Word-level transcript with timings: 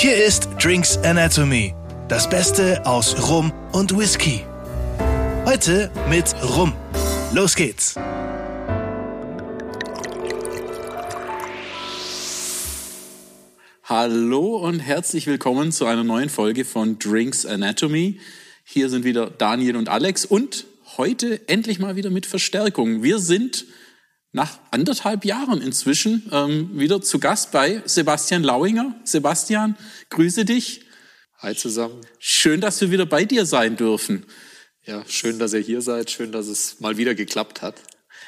Hier 0.00 0.24
ist 0.24 0.48
Drinks 0.62 0.96
Anatomy, 0.98 1.74
das 2.06 2.30
Beste 2.30 2.86
aus 2.86 3.28
Rum 3.28 3.52
und 3.72 3.98
Whisky. 3.98 4.44
Heute 5.44 5.90
mit 6.08 6.36
Rum. 6.40 6.72
Los 7.34 7.56
geht's. 7.56 7.96
Hallo 13.82 14.58
und 14.58 14.78
herzlich 14.78 15.26
willkommen 15.26 15.72
zu 15.72 15.86
einer 15.86 16.04
neuen 16.04 16.28
Folge 16.28 16.64
von 16.64 17.00
Drinks 17.00 17.44
Anatomy. 17.44 18.20
Hier 18.62 18.90
sind 18.90 19.04
wieder 19.04 19.28
Daniel 19.28 19.74
und 19.74 19.88
Alex 19.88 20.24
und 20.24 20.66
heute 20.96 21.48
endlich 21.48 21.80
mal 21.80 21.96
wieder 21.96 22.10
mit 22.10 22.24
Verstärkung. 22.24 23.02
Wir 23.02 23.18
sind 23.18 23.66
nach 24.38 24.60
anderthalb 24.70 25.24
Jahren 25.24 25.60
inzwischen 25.60 26.30
ähm, 26.30 26.70
wieder 26.78 27.02
zu 27.02 27.18
Gast 27.18 27.50
bei 27.50 27.82
Sebastian 27.86 28.44
Lauinger. 28.44 28.94
Sebastian, 29.02 29.76
grüße 30.10 30.44
dich. 30.44 30.82
Hi 31.38 31.56
zusammen. 31.56 32.02
Schön, 32.20 32.60
dass 32.60 32.80
wir 32.80 32.92
wieder 32.92 33.04
bei 33.04 33.24
dir 33.24 33.44
sein 33.46 33.76
dürfen. 33.76 34.26
Ja, 34.84 35.02
schön, 35.08 35.40
dass 35.40 35.54
ihr 35.54 35.60
hier 35.60 35.82
seid. 35.82 36.12
Schön, 36.12 36.30
dass 36.30 36.46
es 36.46 36.78
mal 36.78 36.96
wieder 36.96 37.16
geklappt 37.16 37.62
hat. 37.62 37.82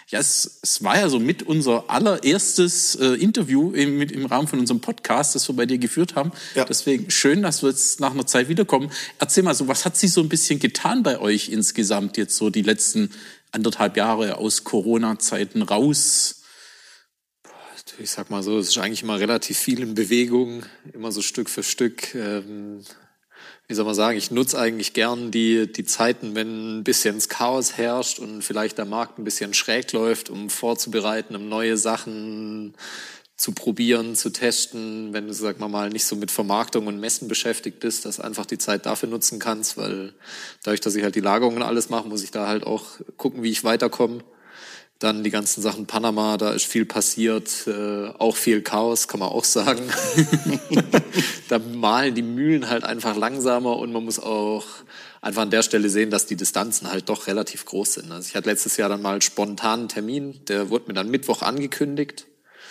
Ja, 0.09 0.19
es, 0.19 0.59
es 0.62 0.83
war 0.83 0.98
ja 0.98 1.09
so 1.09 1.20
mit 1.20 1.45
unser 1.45 1.89
allererstes 1.89 2.97
äh, 2.97 3.15
Interview 3.15 3.70
im, 3.70 3.97
mit, 3.97 4.11
im 4.11 4.27
Rahmen 4.27 4.48
von 4.48 4.59
unserem 4.59 4.81
Podcast, 4.81 5.37
das 5.37 5.48
wir 5.48 5.55
bei 5.55 5.67
dir 5.67 5.79
geführt 5.79 6.17
haben. 6.17 6.33
Ja. 6.56 6.65
Deswegen 6.65 7.09
schön, 7.12 7.42
dass 7.42 7.62
wir 7.62 7.70
jetzt 7.70 8.01
nach 8.01 8.11
einer 8.11 8.27
Zeit 8.27 8.48
wiederkommen. 8.48 8.91
Erzähl 9.20 9.45
mal 9.45 9.55
so, 9.55 9.69
was 9.69 9.84
hat 9.84 9.97
sich 9.97 10.12
so 10.12 10.20
ein 10.20 10.29
bisschen 10.29 10.59
getan 10.59 11.05
bei 11.05 11.20
euch 11.20 11.51
insgesamt 11.51 12.17
jetzt 12.17 12.37
so 12.37 12.51
die 12.51 12.62
letzten 12.62 13.11
anderthalb 13.53 13.97
Jahre 13.97 14.39
aus 14.39 14.65
Corona-Zeiten 14.65 15.63
raus? 15.63 16.43
Ich 17.99 18.11
sag 18.11 18.31
mal 18.31 18.43
so, 18.43 18.59
es 18.59 18.69
ist 18.69 18.79
eigentlich 18.79 19.03
immer 19.03 19.19
relativ 19.19 19.59
viel 19.59 19.81
in 19.81 19.95
Bewegung, 19.95 20.65
immer 20.93 21.13
so 21.13 21.23
Stück 21.23 21.51
für 21.51 21.63
Stück. 21.63 22.15
Ähm, 22.15 22.83
wie 23.69 23.75
soll 23.75 23.84
man 23.84 23.95
sagen, 23.95 24.19
ich 24.19 24.31
nutze 24.31 24.59
eigentlich 24.59 24.95
gern 24.95 25.31
die, 25.31 25.70
die 25.70 25.84
Zeiten, 25.84 26.34
wenn 26.34 26.79
ein 26.79 26.84
bisschen 26.84 27.15
das 27.17 27.29
Chaos 27.29 27.77
herrscht 27.77 28.19
und 28.19 28.42
vielleicht 28.42 28.79
der 28.79 28.84
Markt 28.84 29.19
ein 29.19 29.25
bisschen 29.25 29.55
schräg 29.55 29.92
läuft, 29.92 30.29
um 30.29 30.51
vorzubereiten, 30.51 31.37
um 31.37 31.48
neue 31.48 31.77
Sachen 31.77 32.75
zu 33.41 33.52
probieren, 33.52 34.16
zu 34.16 34.28
testen, 34.28 35.14
wenn 35.14 35.27
du, 35.27 35.33
sag 35.33 35.58
mal, 35.60 35.69
mal 35.69 35.88
nicht 35.88 36.05
so 36.05 36.14
mit 36.14 36.30
Vermarktung 36.30 36.88
und 36.88 37.00
Messen 37.00 37.27
beschäftigt 37.27 37.80
bist, 37.80 38.05
dass 38.05 38.20
einfach 38.20 38.44
die 38.44 38.58
Zeit 38.58 38.84
dafür 38.84 39.08
nutzen 39.08 39.38
kannst, 39.38 39.78
weil 39.78 40.12
dadurch, 40.62 40.83
dass 40.83 40.94
ich 40.94 41.02
halt 41.02 41.14
die 41.14 41.20
Lagerungen 41.20 41.62
alles 41.62 41.88
mache, 41.88 42.06
muss 42.06 42.22
ich 42.22 42.33
da 42.33 42.46
halt 42.46 42.64
auch 42.64 42.84
gucken, 43.16 43.42
wie 43.42 43.50
ich 43.50 43.64
weiterkomme. 43.64 44.22
Dann 44.98 45.24
die 45.24 45.30
ganzen 45.30 45.62
Sachen 45.62 45.86
Panama, 45.86 46.36
da 46.36 46.52
ist 46.52 46.66
viel 46.66 46.84
passiert, 46.84 47.66
äh, 47.66 48.08
auch 48.18 48.36
viel 48.36 48.61
Chaos, 48.61 49.08
kann 49.08 49.20
man 49.20 49.30
auch 49.30 49.44
sagen. 49.44 49.84
da 51.48 51.58
malen 51.58 52.14
die 52.14 52.20
Mühlen 52.20 52.68
halt 52.68 52.84
einfach 52.84 53.16
langsamer 53.16 53.78
und 53.78 53.91
man 53.91 54.05
muss 54.05 54.18
auch 54.18 54.66
einfach 55.22 55.41
an 55.41 55.50
der 55.50 55.62
Stelle 55.62 55.88
sehen, 55.88 56.11
dass 56.11 56.27
die 56.27 56.36
Distanzen 56.36 56.92
halt 56.92 57.08
doch 57.08 57.27
relativ 57.27 57.64
groß 57.64 57.94
sind. 57.94 58.12
Also 58.12 58.28
ich 58.28 58.36
hatte 58.36 58.50
letztes 58.50 58.77
Jahr 58.77 58.91
dann 58.91 59.00
mal 59.00 59.22
spontanen 59.22 59.88
Termin, 59.88 60.44
der 60.48 60.68
wurde 60.68 60.88
mir 60.88 60.94
dann 60.94 61.11
Mittwoch 61.11 61.41
angekündigt 61.41 62.27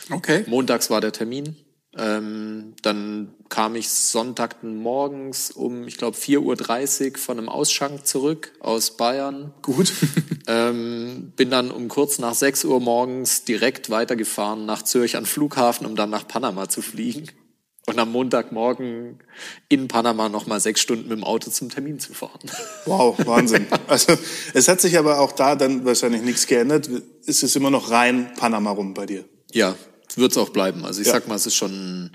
Okay. 0.10 0.44
Montags 0.48 0.90
war 0.90 1.02
der 1.02 1.12
Termin. 1.12 1.56
Ähm, 1.98 2.76
dann 2.84 3.34
kam 3.50 3.76
ich 3.76 3.90
Sonntag 3.90 4.64
morgens 4.64 5.50
um, 5.50 5.88
ich 5.88 5.98
glaube, 5.98 6.16
4.30 6.16 7.12
Uhr 7.12 7.18
von 7.18 7.38
einem 7.40 7.50
Ausschank 7.50 8.06
zurück 8.06 8.52
aus 8.60 8.96
Bayern. 8.96 9.54
Gut. 9.64 9.92
ähm, 10.48 11.34
bin 11.36 11.50
dann 11.50 11.72
um 11.72 11.88
kurz 11.88 12.20
nach 12.20 12.36
6 12.36 12.66
Uhr 12.66 12.80
morgens 12.80 13.44
direkt 13.44 13.90
weitergefahren 13.90 14.66
nach 14.66 14.84
Zürich 14.84 15.18
an 15.18 15.26
Flughafen, 15.26 15.88
um 15.88 15.96
dann 15.96 16.12
nach 16.12 16.28
Panama 16.28 16.70
zu 16.70 16.82
fliegen. 16.82 17.28
Und 17.88 17.98
am 17.98 18.12
Montagmorgen 18.12 19.20
in 19.68 19.88
Panama 19.88 20.30
nochmal 20.30 20.60
sechs 20.60 20.80
Stunden 20.80 21.10
mit 21.10 21.18
dem 21.18 21.24
Auto 21.24 21.50
zum 21.50 21.70
Termin 21.70 22.00
zu 22.00 22.14
fahren. 22.14 22.40
Wow, 22.86 23.18
Wahnsinn. 23.26 23.66
Also 23.88 24.14
es 24.54 24.68
hat 24.68 24.80
sich 24.80 25.00
aber 25.00 25.20
auch 25.20 25.32
da 25.32 25.56
dann 25.56 25.86
wahrscheinlich 25.86 26.22
nichts 26.22 26.46
geändert. 26.46 26.88
Ist 27.26 27.42
es 27.42 27.56
immer 27.56 27.72
noch 27.72 27.90
rein 27.90 28.32
Panama 28.38 28.70
rum 28.70 28.94
bei 28.94 29.08
dir? 29.08 29.26
Ja, 29.52 29.76
wird 30.18 30.32
es 30.32 30.38
auch 30.38 30.50
bleiben. 30.50 30.86
Also 30.86 31.02
ich 31.02 31.08
ja. 31.08 31.14
sag 31.14 31.28
mal, 31.28 31.36
es 31.36 31.46
ist 31.46 31.56
schon, 31.56 32.12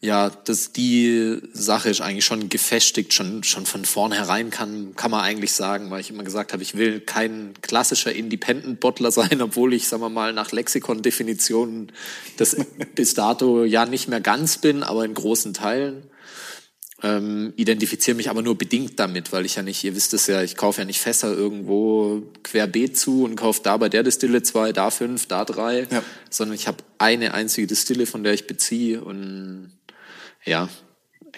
ja, 0.00 0.30
dass 0.30 0.72
die 0.72 1.40
Sache 1.52 1.88
ist 1.88 2.00
eigentlich 2.00 2.24
schon 2.24 2.48
gefestigt, 2.48 3.14
schon, 3.14 3.42
schon 3.42 3.66
von 3.66 3.84
vornherein 3.84 4.50
kann, 4.50 4.94
kann 4.96 5.10
man 5.10 5.20
eigentlich 5.20 5.52
sagen, 5.52 5.90
weil 5.90 6.00
ich 6.00 6.10
immer 6.10 6.22
gesagt 6.22 6.52
habe, 6.52 6.62
ich 6.62 6.76
will 6.76 7.00
kein 7.00 7.54
klassischer 7.62 8.12
Independent-Bottler 8.12 9.10
sein, 9.12 9.40
obwohl 9.42 9.74
ich, 9.74 9.88
sagen 9.88 10.02
wir 10.02 10.10
mal, 10.10 10.32
nach 10.32 10.52
Lexikon-Definitionen 10.52 11.92
das 12.36 12.56
bis 12.94 13.14
dato 13.14 13.64
ja 13.64 13.86
nicht 13.86 14.08
mehr 14.08 14.20
ganz 14.20 14.58
bin, 14.58 14.82
aber 14.82 15.04
in 15.04 15.14
großen 15.14 15.54
Teilen 15.54 16.04
ähm, 17.02 17.52
identifiziere 17.56 18.16
mich 18.16 18.30
aber 18.30 18.42
nur 18.42 18.56
bedingt 18.56 18.98
damit, 18.98 19.32
weil 19.32 19.44
ich 19.44 19.56
ja 19.56 19.62
nicht, 19.62 19.84
ihr 19.84 19.94
wisst 19.94 20.14
es 20.14 20.26
ja, 20.26 20.42
ich 20.42 20.56
kaufe 20.56 20.80
ja 20.80 20.86
nicht 20.86 21.00
Fässer 21.00 21.32
irgendwo 21.32 22.22
querbeet 22.42 22.96
zu 22.96 23.24
und 23.24 23.36
kaufe 23.36 23.60
da 23.62 23.76
bei 23.76 23.88
der 23.88 24.02
Distille 24.02 24.42
zwei, 24.42 24.72
da 24.72 24.90
fünf, 24.90 25.26
da 25.26 25.44
drei, 25.44 25.86
ja. 25.90 26.02
sondern 26.30 26.54
ich 26.54 26.66
habe 26.66 26.78
eine 26.98 27.34
einzige 27.34 27.66
Distille, 27.66 28.06
von 28.06 28.24
der 28.24 28.32
ich 28.32 28.46
beziehe 28.46 29.02
und 29.02 29.72
ja, 30.44 30.68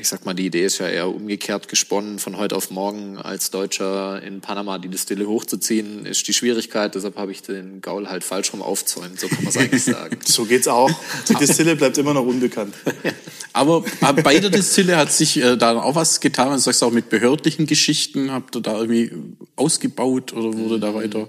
ich 0.01 0.09
sag 0.09 0.25
mal, 0.25 0.35
die 0.35 0.47
Idee 0.47 0.65
ist 0.65 0.79
ja 0.79 0.89
eher 0.89 1.09
umgekehrt 1.09 1.69
gesponnen, 1.69 2.19
von 2.19 2.37
heute 2.37 2.55
auf 2.55 2.71
morgen 2.71 3.19
als 3.19 3.51
Deutscher 3.51 4.23
in 4.23 4.41
Panama 4.41 4.79
die 4.79 4.89
Distille 4.89 5.27
hochzuziehen, 5.27 6.07
ist 6.07 6.27
die 6.29 6.33
Schwierigkeit. 6.33 6.95
Deshalb 6.95 7.17
habe 7.17 7.33
ich 7.33 7.43
den 7.43 7.81
Gaul 7.81 8.09
halt 8.09 8.23
falsch 8.23 8.53
rum 8.53 8.63
aufzäumt, 8.63 9.19
so 9.19 9.27
kann 9.29 9.43
man 9.43 9.49
es 9.49 9.57
eigentlich 9.57 9.85
sagen. 9.85 10.19
so 10.25 10.45
geht's 10.45 10.69
auch. 10.69 10.91
Die 11.29 11.35
Distille 11.35 11.75
bleibt 11.75 11.99
immer 11.99 12.15
noch 12.15 12.25
unbekannt. 12.25 12.75
Aber 13.53 13.85
bei 14.23 14.39
der 14.39 14.51
Distille 14.51 14.97
hat 14.97 15.13
sich 15.13 15.39
äh, 15.39 15.57
da 15.57 15.81
auch 15.81 15.97
was 15.97 16.21
getan. 16.21 16.53
Du 16.53 16.59
sagst 16.59 16.83
auch 16.83 16.93
mit 16.93 17.09
behördlichen 17.09 17.67
Geschichten, 17.67 18.31
habt 18.31 18.55
ihr 18.55 18.61
da 18.61 18.79
irgendwie 18.79 19.11
ausgebaut 19.57 20.33
oder 20.33 20.57
wurde 20.57 20.79
da 20.79 20.95
weiter? 20.95 21.29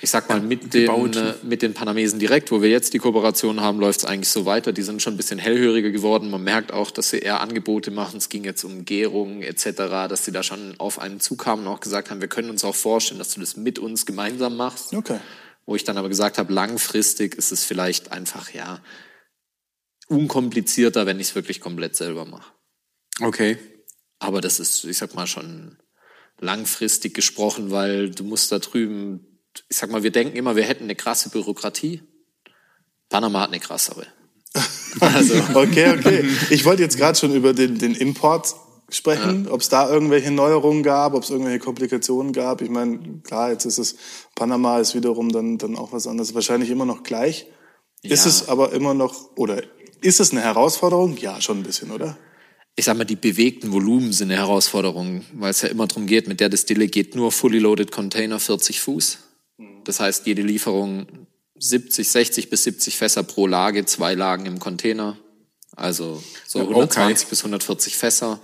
Ich 0.00 0.10
sag 0.10 0.28
mal, 0.28 0.40
mit 0.40 0.74
den, 0.74 1.12
äh, 1.14 1.34
mit 1.42 1.62
den 1.62 1.72
Panamesen 1.72 2.18
direkt, 2.18 2.50
wo 2.50 2.60
wir 2.60 2.68
jetzt 2.68 2.92
die 2.92 2.98
Kooperation 2.98 3.60
haben, 3.60 3.80
läuft 3.80 4.00
es 4.00 4.04
eigentlich 4.04 4.28
so 4.28 4.44
weiter. 4.44 4.72
Die 4.72 4.82
sind 4.82 5.00
schon 5.00 5.14
ein 5.14 5.16
bisschen 5.16 5.38
hellhöriger 5.38 5.90
geworden. 5.90 6.30
Man 6.30 6.44
merkt 6.44 6.72
auch, 6.72 6.90
dass 6.90 7.10
sie 7.10 7.18
eher 7.18 7.40
Angebote 7.40 7.90
machen. 7.90 8.18
Es 8.18 8.28
ging 8.28 8.44
jetzt 8.44 8.64
um 8.64 8.84
Gärung 8.84 9.42
etc., 9.42 9.72
dass 10.08 10.24
sie 10.24 10.32
da 10.32 10.42
schon 10.42 10.74
auf 10.78 10.98
einen 10.98 11.20
zukamen 11.20 11.66
und 11.66 11.72
auch 11.72 11.80
gesagt 11.80 12.10
haben, 12.10 12.20
wir 12.20 12.28
können 12.28 12.50
uns 12.50 12.64
auch 12.64 12.74
vorstellen, 12.74 13.18
dass 13.18 13.34
du 13.34 13.40
das 13.40 13.56
mit 13.56 13.78
uns 13.78 14.04
gemeinsam 14.04 14.56
machst. 14.56 14.92
Okay. 14.94 15.18
Wo 15.64 15.74
ich 15.74 15.84
dann 15.84 15.96
aber 15.96 16.08
gesagt 16.08 16.38
habe, 16.38 16.52
langfristig 16.52 17.34
ist 17.34 17.50
es 17.50 17.64
vielleicht 17.64 18.12
einfach, 18.12 18.52
ja, 18.52 18.80
unkomplizierter, 20.08 21.06
wenn 21.06 21.18
ich 21.18 21.28
es 21.28 21.34
wirklich 21.34 21.60
komplett 21.60 21.96
selber 21.96 22.24
mache. 22.24 22.52
Okay. 23.20 23.58
Aber 24.18 24.40
das 24.40 24.60
ist, 24.60 24.84
ich 24.84 24.98
sag 24.98 25.14
mal, 25.14 25.26
schon 25.26 25.78
langfristig 26.38 27.14
gesprochen, 27.14 27.70
weil 27.70 28.10
du 28.10 28.24
musst 28.24 28.52
da 28.52 28.58
drüben 28.58 29.35
ich 29.68 29.76
sag 29.76 29.90
mal, 29.90 30.02
wir 30.02 30.10
denken 30.10 30.36
immer, 30.36 30.56
wir 30.56 30.64
hätten 30.64 30.84
eine 30.84 30.94
krasse 30.94 31.30
Bürokratie. 31.30 32.02
Panama 33.08 33.42
hat 33.42 33.50
eine 33.50 33.60
krassere. 33.60 34.06
also. 35.00 35.34
okay, 35.54 35.96
okay. 35.98 36.24
Ich 36.50 36.64
wollte 36.64 36.82
jetzt 36.82 36.96
gerade 36.96 37.18
schon 37.18 37.34
über 37.34 37.52
den, 37.52 37.78
den 37.78 37.94
Import 37.94 38.54
sprechen, 38.88 39.46
ja. 39.46 39.52
ob 39.52 39.60
es 39.60 39.68
da 39.68 39.90
irgendwelche 39.90 40.30
Neuerungen 40.30 40.82
gab, 40.82 41.14
ob 41.14 41.24
es 41.24 41.30
irgendwelche 41.30 41.58
Komplikationen 41.58 42.32
gab. 42.32 42.62
Ich 42.62 42.70
meine, 42.70 43.20
klar, 43.22 43.50
jetzt 43.50 43.64
ist 43.64 43.78
es, 43.78 43.96
Panama 44.34 44.78
ist 44.78 44.94
wiederum 44.94 45.30
dann, 45.30 45.58
dann 45.58 45.76
auch 45.76 45.92
was 45.92 46.06
anderes. 46.06 46.34
Wahrscheinlich 46.34 46.70
immer 46.70 46.86
noch 46.86 47.02
gleich. 47.02 47.46
Ja. 48.02 48.12
Ist 48.12 48.26
es 48.26 48.48
aber 48.48 48.72
immer 48.72 48.94
noch, 48.94 49.36
oder 49.36 49.62
ist 50.00 50.20
es 50.20 50.30
eine 50.30 50.42
Herausforderung? 50.42 51.16
Ja, 51.16 51.40
schon 51.40 51.58
ein 51.58 51.62
bisschen, 51.64 51.90
oder? 51.90 52.16
ich 52.76 52.84
sag 52.84 52.96
mal, 52.96 53.04
die 53.04 53.16
bewegten 53.16 53.72
Volumen 53.72 54.12
sind 54.12 54.30
eine 54.30 54.38
Herausforderung, 54.38 55.24
weil 55.32 55.50
es 55.50 55.62
ja 55.62 55.68
immer 55.68 55.86
darum 55.86 56.06
geht, 56.06 56.28
mit 56.28 56.40
der 56.40 56.50
Distille 56.50 56.88
geht 56.88 57.16
nur 57.16 57.32
fully 57.32 57.58
loaded 57.58 57.90
Container 57.90 58.38
40 58.38 58.80
Fuß. 58.80 59.18
Das 59.86 60.00
heißt, 60.00 60.26
jede 60.26 60.42
Lieferung 60.42 61.06
70, 61.58 62.08
60 62.08 62.50
bis 62.50 62.64
70 62.64 62.96
Fässer 62.98 63.22
pro 63.22 63.46
Lage, 63.46 63.86
zwei 63.86 64.14
Lagen 64.14 64.44
im 64.44 64.58
Container. 64.58 65.16
Also 65.74 66.22
so 66.46 66.60
120 66.60 67.24
okay. 67.24 67.30
bis 67.30 67.40
140 67.40 67.96
Fässer. 67.96 68.40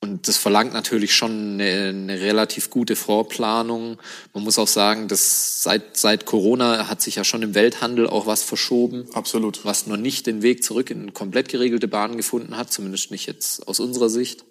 Und 0.00 0.28
das 0.28 0.36
verlangt 0.36 0.74
natürlich 0.74 1.14
schon 1.14 1.54
eine, 1.54 1.88
eine, 1.88 2.20
relativ 2.20 2.68
gute 2.68 2.94
Vorplanung. 2.94 3.98
Man 4.34 4.44
muss 4.44 4.58
auch 4.58 4.68
sagen, 4.68 5.08
dass 5.08 5.62
seit, 5.62 5.96
seit 5.96 6.26
Corona 6.26 6.88
hat 6.88 7.00
sich 7.00 7.16
ja 7.16 7.24
schon 7.24 7.40
im 7.42 7.54
Welthandel 7.54 8.06
auch 8.06 8.26
was 8.26 8.42
verschoben. 8.42 9.08
Absolut. 9.14 9.64
Was 9.64 9.86
noch 9.86 9.96
nicht 9.96 10.26
den 10.26 10.42
Weg 10.42 10.62
zurück 10.62 10.90
in 10.90 11.14
komplett 11.14 11.48
geregelte 11.48 11.88
Bahnen 11.88 12.18
gefunden 12.18 12.56
hat, 12.56 12.70
zumindest 12.70 13.10
nicht 13.10 13.26
jetzt 13.26 13.66
aus 13.66 13.80
unserer 13.80 14.10
Sicht. 14.10 14.44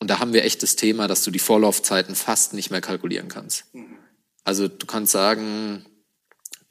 Und 0.00 0.10
da 0.10 0.18
haben 0.18 0.32
wir 0.32 0.44
echt 0.44 0.64
das 0.64 0.74
Thema, 0.76 1.06
dass 1.06 1.22
du 1.22 1.30
die 1.30 1.38
Vorlaufzeiten 1.38 2.16
fast 2.16 2.52
nicht 2.52 2.70
mehr 2.70 2.80
kalkulieren 2.80 3.28
kannst. 3.28 3.72
Mhm. 3.72 3.99
Also 4.50 4.66
du 4.66 4.84
kannst 4.84 5.12
sagen, 5.12 5.84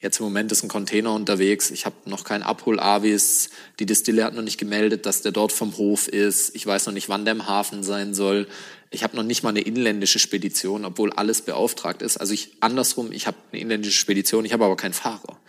jetzt 0.02 0.20
im 0.20 0.26
Moment 0.26 0.52
ist 0.52 0.64
ein 0.64 0.68
Container 0.68 1.14
unterwegs, 1.14 1.72
ich 1.72 1.86
habe 1.86 1.96
noch 2.08 2.26
kein 2.26 2.44
Abhol-Avis, 2.44 3.52
die 3.80 3.86
Distille 3.86 4.26
hat 4.26 4.34
noch 4.34 4.42
nicht 4.42 4.58
gemeldet, 4.58 5.06
dass 5.06 5.22
der 5.22 5.32
dort 5.32 5.54
vom 5.54 5.78
Hof 5.78 6.10
ist, 6.10 6.54
ich 6.58 6.68
weiß 6.68 6.88
noch 6.88 6.94
nicht, 6.94 7.08
wann 7.08 7.24
der 7.24 7.36
im 7.36 7.48
Hafen 7.48 7.84
sein 7.84 8.14
soll, 8.14 8.50
ich 8.90 9.02
habe 9.02 9.16
noch 9.16 9.24
nicht 9.24 9.44
mal 9.44 9.52
eine 9.52 9.62
inländische 9.62 10.20
Spedition, 10.20 10.84
obwohl 10.84 11.14
alles 11.14 11.42
beauftragt 11.42 12.02
ist. 12.02 12.18
Also 12.18 12.34
ich 12.34 12.58
andersrum, 12.60 13.14
ich 13.14 13.28
habe 13.28 13.38
eine 13.54 13.62
inländische 13.62 13.98
Spedition, 13.98 14.44
ich 14.44 14.52
habe 14.52 14.66
aber 14.66 14.76
keinen 14.76 14.92
Fahrer. 14.92 15.40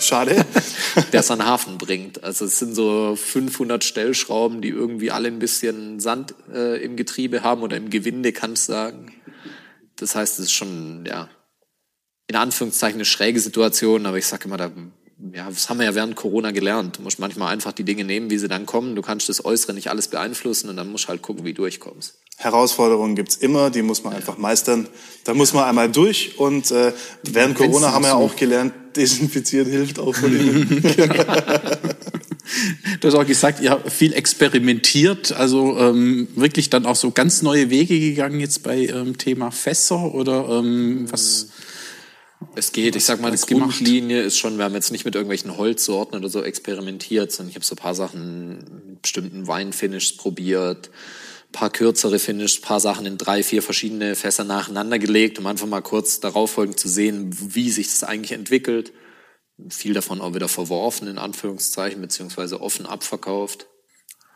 Schade. 0.00 0.44
der 1.12 1.20
es 1.20 1.30
an 1.30 1.38
den 1.38 1.46
Hafen 1.46 1.78
bringt. 1.78 2.24
Also 2.24 2.46
es 2.46 2.58
sind 2.58 2.74
so 2.74 3.14
500 3.14 3.84
Stellschrauben, 3.84 4.60
die 4.60 4.70
irgendwie 4.70 5.12
alle 5.12 5.28
ein 5.28 5.38
bisschen 5.38 6.00
Sand 6.00 6.34
äh, 6.52 6.82
im 6.82 6.96
Getriebe 6.96 7.44
haben 7.44 7.62
oder 7.62 7.76
im 7.76 7.90
Gewinde, 7.90 8.32
kannst 8.32 8.68
du 8.68 8.72
sagen. 8.72 9.12
Das 9.96 10.14
heißt, 10.14 10.38
es 10.38 10.46
ist 10.46 10.52
schon, 10.52 11.04
ja, 11.06 11.28
in 12.26 12.36
Anführungszeichen 12.36 12.96
eine 12.96 13.04
schräge 13.04 13.40
Situation, 13.40 14.06
aber 14.06 14.18
ich 14.18 14.26
sage 14.26 14.44
immer, 14.46 14.56
da, 14.56 14.70
ja, 15.32 15.48
das 15.48 15.68
haben 15.68 15.78
wir 15.78 15.86
ja 15.86 15.94
während 15.94 16.16
Corona 16.16 16.50
gelernt. 16.50 16.98
Du 16.98 17.02
musst 17.02 17.18
manchmal 17.18 17.52
einfach 17.52 17.72
die 17.72 17.84
Dinge 17.84 18.04
nehmen, 18.04 18.30
wie 18.30 18.38
sie 18.38 18.48
dann 18.48 18.66
kommen. 18.66 18.96
Du 18.96 19.02
kannst 19.02 19.28
das 19.28 19.44
Äußere 19.44 19.74
nicht 19.74 19.88
alles 19.88 20.08
beeinflussen 20.08 20.68
und 20.70 20.76
dann 20.76 20.90
musst 20.90 21.04
du 21.04 21.08
halt 21.08 21.22
gucken, 21.22 21.44
wie 21.44 21.52
du 21.52 21.62
durchkommst. 21.62 22.14
Herausforderungen 22.36 23.14
gibt's 23.14 23.36
immer, 23.36 23.70
die 23.70 23.82
muss 23.82 24.02
man 24.02 24.14
einfach 24.14 24.38
meistern. 24.38 24.88
Da 25.24 25.34
muss 25.34 25.52
man 25.52 25.64
einmal 25.64 25.90
durch 25.90 26.38
und 26.38 26.70
äh, 26.70 26.92
während 27.22 27.56
Corona 27.56 27.92
haben 27.92 28.02
wir 28.02 28.08
ja 28.08 28.14
auch 28.14 28.34
gelernt, 28.34 28.74
desinfizieren 28.96 29.70
hilft 29.70 29.98
auch 29.98 30.14
von 30.14 30.34
innen. 30.38 30.82
Du 33.00 33.08
hast 33.08 33.14
auch 33.14 33.26
gesagt, 33.26 33.60
ihr 33.60 33.70
habt 33.70 33.90
viel 33.90 34.12
experimentiert, 34.12 35.32
also 35.32 35.78
ähm, 35.78 36.28
wirklich 36.36 36.70
dann 36.70 36.86
auch 36.86 36.96
so 36.96 37.10
ganz 37.10 37.42
neue 37.42 37.70
Wege 37.70 37.98
gegangen 37.98 38.40
jetzt 38.40 38.62
bei 38.62 38.86
ähm, 38.86 39.16
Thema 39.16 39.50
Fässer 39.50 40.14
oder 40.14 40.48
ähm, 40.48 41.06
was? 41.10 41.48
Es 42.54 42.72
geht, 42.72 42.96
ich 42.96 43.04
sag 43.04 43.20
mal, 43.20 43.30
die 43.30 43.54
Grundlinie 43.54 44.22
ist 44.22 44.38
schon, 44.38 44.56
wir 44.58 44.64
haben 44.64 44.74
jetzt 44.74 44.92
nicht 44.92 45.04
mit 45.04 45.14
irgendwelchen 45.14 45.56
Holzsorten 45.56 46.18
oder 46.18 46.28
so 46.28 46.42
experimentiert, 46.42 47.32
sondern 47.32 47.50
ich 47.50 47.56
habe 47.56 47.64
so 47.64 47.74
ein 47.74 47.78
paar 47.78 47.94
Sachen 47.94 48.58
mit 48.88 49.02
bestimmten 49.02 49.46
Weinfinishes 49.46 50.16
probiert, 50.16 50.90
paar 51.52 51.70
kürzere 51.70 52.18
Finishes, 52.18 52.60
paar 52.60 52.80
Sachen 52.80 53.06
in 53.06 53.18
drei, 53.18 53.42
vier 53.42 53.62
verschiedene 53.62 54.14
Fässer 54.16 54.44
nacheinander 54.44 54.98
gelegt, 54.98 55.38
um 55.38 55.46
einfach 55.46 55.66
mal 55.66 55.82
kurz 55.82 56.20
darauf 56.20 56.50
folgend 56.50 56.78
zu 56.78 56.88
sehen, 56.88 57.30
wie 57.54 57.70
sich 57.70 57.86
das 57.86 58.04
eigentlich 58.04 58.32
entwickelt. 58.32 58.92
Viel 59.68 59.94
davon 59.94 60.20
auch 60.20 60.34
wieder 60.34 60.48
verworfen, 60.48 61.06
in 61.06 61.18
Anführungszeichen, 61.18 62.00
beziehungsweise 62.00 62.60
offen 62.60 62.86
abverkauft. 62.86 63.68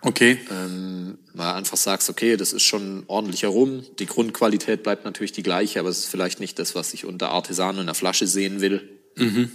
Okay. 0.02 0.38
Ähm, 0.50 1.18
weil 1.34 1.54
einfach 1.54 1.76
sagst, 1.76 2.08
okay, 2.08 2.36
das 2.36 2.52
ist 2.52 2.62
schon 2.62 3.04
ordentlicher 3.08 3.48
Rum. 3.48 3.84
Die 3.98 4.06
Grundqualität 4.06 4.82
bleibt 4.82 5.04
natürlich 5.04 5.32
die 5.32 5.42
gleiche, 5.42 5.80
aber 5.80 5.88
es 5.88 5.98
ist 5.98 6.06
vielleicht 6.06 6.40
nicht 6.40 6.58
das, 6.58 6.74
was 6.74 6.94
ich 6.94 7.04
unter 7.04 7.30
Artisan 7.30 7.78
in 7.78 7.86
der 7.86 7.94
Flasche 7.94 8.26
sehen 8.26 8.60
will. 8.60 8.88
Mhm. 9.16 9.50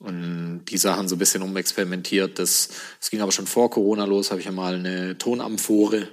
Und 0.00 0.64
die 0.68 0.76
Sachen 0.76 1.08
so 1.08 1.14
ein 1.14 1.18
bisschen 1.18 1.42
umexperimentiert. 1.42 2.38
Das, 2.38 2.68
das 2.98 3.10
ging 3.10 3.20
aber 3.20 3.32
schon 3.32 3.46
vor 3.46 3.70
Corona 3.70 4.04
los, 4.04 4.30
habe 4.30 4.40
ich 4.40 4.46
ja 4.46 4.52
mal 4.52 4.74
eine 4.74 5.16
Tonamphore. 5.18 6.08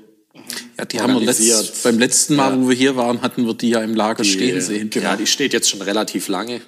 Ja, 0.77 0.85
die 0.85 1.01
haben 1.01 1.13
wir 1.13 1.25
letzt, 1.25 1.83
beim 1.83 1.99
letzten 1.99 2.35
Mal, 2.35 2.53
ja. 2.53 2.61
wo 2.61 2.69
wir 2.69 2.75
hier 2.75 2.95
waren, 2.95 3.21
hatten 3.21 3.45
wir 3.45 3.53
die 3.53 3.69
ja 3.69 3.81
im 3.81 3.95
Lager 3.95 4.23
die, 4.23 4.29
stehen 4.29 4.61
sehen. 4.61 4.89
Genau. 4.89 5.09
Ja, 5.09 5.15
die 5.17 5.27
steht 5.27 5.51
jetzt 5.51 5.69
schon 5.69 5.81
relativ 5.81 6.27
lange. 6.27 6.61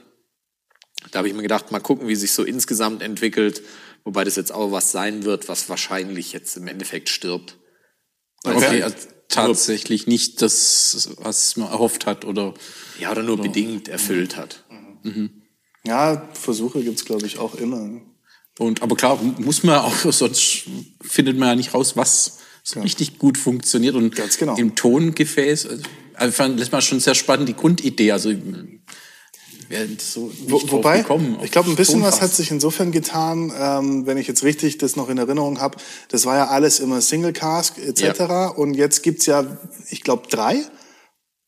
Da 1.11 1.19
habe 1.19 1.27
ich 1.27 1.33
mir 1.33 1.43
gedacht, 1.43 1.71
mal 1.71 1.79
gucken, 1.79 2.07
wie 2.07 2.15
sich 2.15 2.33
so 2.33 2.43
insgesamt 2.43 3.01
entwickelt. 3.01 3.61
Wobei 4.03 4.23
das 4.23 4.35
jetzt 4.35 4.51
auch 4.51 4.71
was 4.71 4.91
sein 4.91 5.23
wird, 5.23 5.47
was 5.47 5.69
wahrscheinlich 5.69 6.33
jetzt 6.33 6.57
im 6.57 6.67
Endeffekt 6.67 7.09
stirbt. 7.09 7.57
Okay, 8.43 8.57
okay 8.57 8.83
also 8.83 8.95
tatsächlich 9.29 10.07
nicht 10.07 10.41
das, 10.41 11.09
was 11.17 11.55
man 11.55 11.69
erhofft 11.69 12.05
hat 12.05 12.25
oder. 12.25 12.53
Ja, 12.99 13.11
oder 13.11 13.23
nur 13.23 13.35
oder, 13.35 13.43
bedingt 13.43 13.87
erfüllt 13.87 14.35
hat. 14.35 14.63
Mhm. 15.03 15.43
Ja, 15.85 16.29
Versuche 16.33 16.81
gibt's 16.83 17.05
glaube 17.05 17.25
ich, 17.25 17.39
auch 17.39 17.55
immer. 17.55 18.01
Und, 18.59 18.81
aber 18.81 18.95
klar, 18.95 19.19
muss 19.21 19.63
man 19.63 19.79
auch, 19.79 20.11
sonst 20.11 20.65
findet 21.01 21.37
man 21.37 21.49
ja 21.49 21.55
nicht 21.55 21.73
raus, 21.73 21.97
was 21.97 22.39
so 22.63 22.79
ja. 22.79 22.83
richtig 22.83 23.17
gut 23.17 23.37
funktioniert. 23.37 23.95
Und 23.95 24.15
Ganz 24.15 24.37
genau. 24.37 24.55
im 24.55 24.75
Tongefäß, 24.75 25.67
also, 26.13 26.43
lässt 26.43 26.71
man 26.71 26.81
schon 26.81 26.99
sehr 26.99 27.15
spannend 27.15 27.49
die 27.49 27.55
Grundidee. 27.55 28.11
Also 28.11 28.31
so 29.99 30.31
Wo, 30.47 30.61
wobei, 30.71 30.99
gekommen, 30.99 31.37
ich 31.43 31.51
glaube, 31.51 31.69
ein 31.69 31.75
bisschen 31.75 32.01
was 32.01 32.21
hat 32.21 32.31
sich 32.31 32.51
insofern 32.51 32.91
getan, 32.91 33.51
ähm, 33.57 34.05
wenn 34.05 34.17
ich 34.17 34.27
jetzt 34.27 34.43
richtig 34.43 34.77
das 34.77 34.95
noch 34.95 35.09
in 35.09 35.17
Erinnerung 35.17 35.59
habe. 35.59 35.77
Das 36.09 36.25
war 36.25 36.35
ja 36.37 36.47
alles 36.47 36.79
immer 36.79 37.01
Single 37.01 37.33
Cask 37.33 37.77
etc. 37.77 38.19
Ja. 38.19 38.47
Und 38.47 38.73
jetzt 38.75 39.03
gibt's 39.03 39.25
ja, 39.25 39.45
ich 39.89 40.03
glaube, 40.03 40.27
drei 40.29 40.57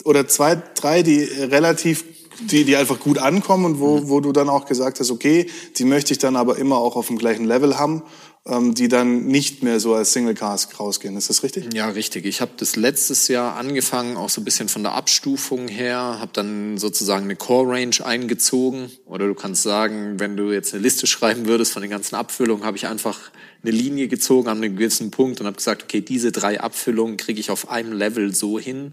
oder 0.03 0.27
zwei, 0.27 0.55
drei, 0.75 1.03
die 1.03 1.23
relativ 1.23 2.03
die, 2.41 2.65
die 2.65 2.75
einfach 2.75 2.99
gut 2.99 3.17
ankommen 3.17 3.65
und 3.65 3.79
wo, 3.79 3.97
mhm. 3.97 4.09
wo 4.09 4.19
du 4.19 4.31
dann 4.31 4.49
auch 4.49 4.65
gesagt 4.65 4.99
hast, 4.99 5.09
okay, 5.09 5.47
die 5.77 5.85
möchte 5.85 6.11
ich 6.11 6.19
dann 6.19 6.35
aber 6.35 6.57
immer 6.57 6.77
auch 6.77 6.95
auf 6.95 7.07
dem 7.07 7.17
gleichen 7.17 7.45
Level 7.45 7.79
haben 7.79 8.03
die 8.47 8.87
dann 8.87 9.25
nicht 9.25 9.63
mehr 9.63 9.79
so 9.79 9.95
als 9.95 10.13
Single 10.13 10.35
Cask 10.35 10.79
rausgehen. 10.79 11.17
Ist 11.17 11.31
das 11.31 11.41
richtig? 11.41 11.73
Ja, 11.73 11.89
richtig. 11.89 12.25
Ich 12.25 12.41
habe 12.41 12.51
das 12.57 12.75
letztes 12.75 13.27
Jahr 13.27 13.55
angefangen, 13.55 14.17
auch 14.17 14.29
so 14.29 14.39
ein 14.39 14.45
bisschen 14.45 14.69
von 14.69 14.83
der 14.83 14.91
Abstufung 14.91 15.67
her, 15.67 15.97
habe 15.97 16.29
dann 16.31 16.77
sozusagen 16.77 17.23
eine 17.23 17.35
Core 17.35 17.71
Range 17.71 17.95
eingezogen. 18.03 18.91
Oder 19.05 19.25
du 19.25 19.33
kannst 19.33 19.63
sagen, 19.63 20.19
wenn 20.19 20.37
du 20.37 20.51
jetzt 20.51 20.75
eine 20.75 20.83
Liste 20.83 21.07
schreiben 21.07 21.47
würdest 21.47 21.73
von 21.73 21.81
den 21.81 21.89
ganzen 21.89 22.13
Abfüllungen, 22.13 22.65
habe 22.65 22.77
ich 22.77 22.85
einfach 22.85 23.31
eine 23.63 23.71
Linie 23.71 24.07
gezogen 24.07 24.47
an 24.47 24.57
einem 24.57 24.75
gewissen 24.75 25.09
Punkt 25.09 25.39
und 25.39 25.47
habe 25.47 25.57
gesagt, 25.57 25.81
okay, 25.83 26.01
diese 26.01 26.31
drei 26.31 26.61
Abfüllungen 26.61 27.17
kriege 27.17 27.39
ich 27.39 27.49
auf 27.49 27.71
einem 27.71 27.93
Level 27.93 28.35
so 28.35 28.59
hin, 28.59 28.91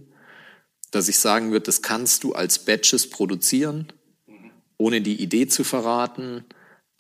dass 0.93 1.09
ich 1.09 1.19
sagen 1.19 1.53
würde, 1.53 1.65
das 1.65 1.83
kannst 1.83 2.25
du 2.25 2.33
als 2.33 2.59
Batches 2.59 3.11
produzieren, 3.11 3.93
ohne 4.79 5.03
die 5.03 5.23
Idee 5.23 5.47
zu 5.47 5.63
verraten 5.63 6.47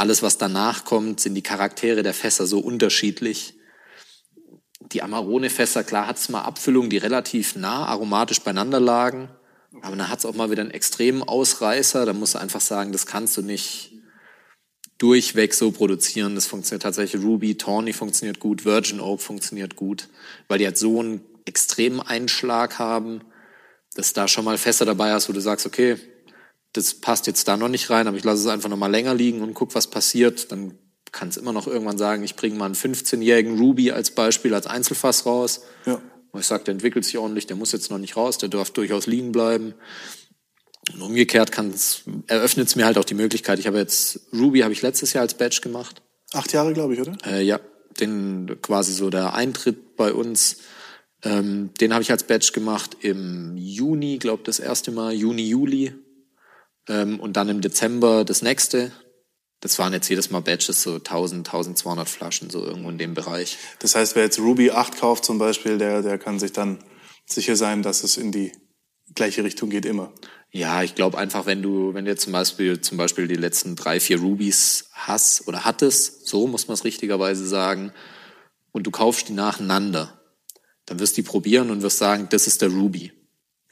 alles, 0.02 0.20
was 0.20 0.36
danach 0.36 0.84
kommt, 0.84 1.20
sind 1.20 1.36
die 1.36 1.42
Charaktere 1.42 2.02
der 2.02 2.12
Fässer 2.12 2.44
so 2.44 2.58
unterschiedlich. 2.58 3.54
Die 4.90 5.00
Amarone-Fässer, 5.00 5.84
klar 5.84 6.08
hat 6.08 6.16
es 6.16 6.28
mal 6.28 6.42
Abfüllungen, 6.42 6.90
die 6.90 6.96
relativ 6.96 7.54
nah 7.54 7.86
aromatisch 7.86 8.40
beieinander 8.40 8.80
lagen. 8.80 9.28
Aber 9.80 9.94
dann 9.94 10.08
hat 10.08 10.18
es 10.18 10.26
auch 10.26 10.34
mal 10.34 10.50
wieder 10.50 10.62
einen 10.62 10.72
extremen 10.72 11.22
Ausreißer. 11.22 12.04
Da 12.04 12.14
musst 12.14 12.34
du 12.34 12.40
einfach 12.40 12.60
sagen, 12.60 12.90
das 12.90 13.06
kannst 13.06 13.36
du 13.36 13.42
nicht 13.42 13.92
durchweg 14.98 15.54
so 15.54 15.70
produzieren. 15.70 16.34
Das 16.34 16.48
funktioniert 16.48 16.82
tatsächlich. 16.82 17.22
Ruby, 17.22 17.56
Tawny 17.56 17.92
funktioniert 17.92 18.40
gut, 18.40 18.64
Virgin 18.64 18.98
Oak 18.98 19.20
funktioniert 19.20 19.76
gut, 19.76 20.08
weil 20.48 20.58
die 20.58 20.66
halt 20.66 20.78
so 20.78 20.98
einen 20.98 21.20
extremen 21.44 22.00
Einschlag 22.00 22.80
haben, 22.80 23.20
dass 23.94 24.14
da 24.14 24.26
schon 24.26 24.44
mal 24.44 24.58
Fässer 24.58 24.84
dabei 24.84 25.12
hast, 25.12 25.28
wo 25.28 25.32
du 25.32 25.40
sagst, 25.40 25.64
okay, 25.64 25.96
das 26.72 26.94
passt 26.94 27.26
jetzt 27.26 27.48
da 27.48 27.56
noch 27.56 27.68
nicht 27.68 27.90
rein, 27.90 28.06
aber 28.06 28.16
ich 28.16 28.24
lasse 28.24 28.42
es 28.42 28.48
einfach 28.48 28.70
noch 28.70 28.76
mal 28.76 28.90
länger 28.90 29.14
liegen 29.14 29.42
und 29.42 29.54
guck, 29.54 29.74
was 29.74 29.88
passiert. 29.88 30.50
Dann 30.52 30.78
kann 31.10 31.28
es 31.28 31.36
immer 31.36 31.52
noch 31.52 31.66
irgendwann 31.66 31.98
sagen, 31.98 32.24
ich 32.24 32.36
bringe 32.36 32.56
mal 32.56 32.66
einen 32.66 32.74
15-jährigen 32.74 33.58
Ruby 33.58 33.90
als 33.92 34.12
Beispiel, 34.12 34.54
als 34.54 34.66
Einzelfass 34.66 35.26
raus. 35.26 35.62
Ja. 35.84 36.00
Und 36.30 36.40
ich 36.40 36.46
sage, 36.46 36.64
der 36.64 36.72
entwickelt 36.72 37.04
sich 37.04 37.18
ordentlich, 37.18 37.46
der 37.46 37.56
muss 37.56 37.72
jetzt 37.72 37.90
noch 37.90 37.98
nicht 37.98 38.16
raus, 38.16 38.38
der 38.38 38.48
darf 38.48 38.70
durchaus 38.70 39.06
liegen 39.06 39.32
bleiben. 39.32 39.74
Und 40.94 41.02
umgekehrt 41.02 41.52
eröffnet 42.26 42.68
es 42.68 42.76
mir 42.76 42.86
halt 42.86 42.96
auch 42.96 43.04
die 43.04 43.14
Möglichkeit. 43.14 43.58
Ich 43.58 43.66
habe 43.66 43.78
jetzt, 43.78 44.20
Ruby 44.32 44.60
habe 44.60 44.72
ich 44.72 44.82
letztes 44.82 45.12
Jahr 45.12 45.22
als 45.22 45.34
Badge 45.34 45.60
gemacht. 45.62 46.02
Acht 46.32 46.52
Jahre, 46.52 46.72
glaube 46.72 46.94
ich, 46.94 47.00
oder? 47.00 47.16
Äh, 47.26 47.42
ja, 47.42 47.60
den 48.00 48.56
quasi 48.62 48.92
so 48.92 49.10
der 49.10 49.34
Eintritt 49.34 49.96
bei 49.96 50.12
uns. 50.12 50.56
Ähm, 51.22 51.70
den 51.80 51.92
habe 51.92 52.02
ich 52.02 52.10
als 52.10 52.24
Badge 52.24 52.50
gemacht 52.52 52.96
im 53.00 53.56
Juni, 53.56 54.18
glaube 54.18 54.42
das 54.44 54.58
erste 54.58 54.90
Mal, 54.90 55.12
Juni, 55.12 55.46
Juli 55.46 55.92
ähm, 56.88 57.20
und 57.20 57.36
dann 57.36 57.48
im 57.48 57.60
Dezember 57.60 58.24
das 58.24 58.42
nächste. 58.42 58.92
Das 59.60 59.78
waren 59.78 59.92
jetzt 59.92 60.08
jedes 60.08 60.30
Mal 60.30 60.40
Batches, 60.40 60.82
so 60.82 60.94
1000, 60.96 61.46
1200 61.46 62.08
Flaschen, 62.08 62.50
so 62.50 62.64
irgendwo 62.64 62.90
in 62.90 62.98
dem 62.98 63.14
Bereich. 63.14 63.58
Das 63.78 63.94
heißt, 63.94 64.16
wer 64.16 64.24
jetzt 64.24 64.40
Ruby 64.40 64.72
8 64.72 64.98
kauft 64.98 65.24
zum 65.24 65.38
Beispiel, 65.38 65.78
der, 65.78 66.02
der 66.02 66.18
kann 66.18 66.40
sich 66.40 66.52
dann 66.52 66.78
sicher 67.26 67.54
sein, 67.54 67.82
dass 67.82 68.02
es 68.02 68.16
in 68.16 68.32
die 68.32 68.52
gleiche 69.14 69.44
Richtung 69.44 69.70
geht 69.70 69.84
immer. 69.84 70.12
Ja, 70.50 70.82
ich 70.82 70.94
glaube 70.94 71.16
einfach, 71.16 71.46
wenn 71.46 71.62
du, 71.62 71.94
wenn 71.94 72.04
du 72.04 72.10
jetzt 72.10 72.24
zum 72.24 72.32
Beispiel, 72.32 72.80
zum 72.80 72.98
Beispiel 72.98 73.26
die 73.26 73.36
letzten 73.36 73.76
drei, 73.76 74.00
vier 74.00 74.20
Rubies 74.20 74.90
hast 74.92 75.48
oder 75.48 75.64
hattest, 75.64 76.26
so 76.26 76.46
muss 76.46 76.68
man 76.68 76.74
es 76.74 76.84
richtigerweise 76.84 77.46
sagen, 77.46 77.92
und 78.72 78.86
du 78.86 78.90
kaufst 78.90 79.28
die 79.28 79.32
nacheinander, 79.32 80.20
dann 80.86 80.98
wirst 80.98 81.16
du 81.16 81.22
die 81.22 81.28
probieren 81.28 81.70
und 81.70 81.82
wirst 81.82 81.98
sagen, 81.98 82.28
das 82.30 82.46
ist 82.46 82.62
der 82.62 82.70
Ruby. 82.70 83.12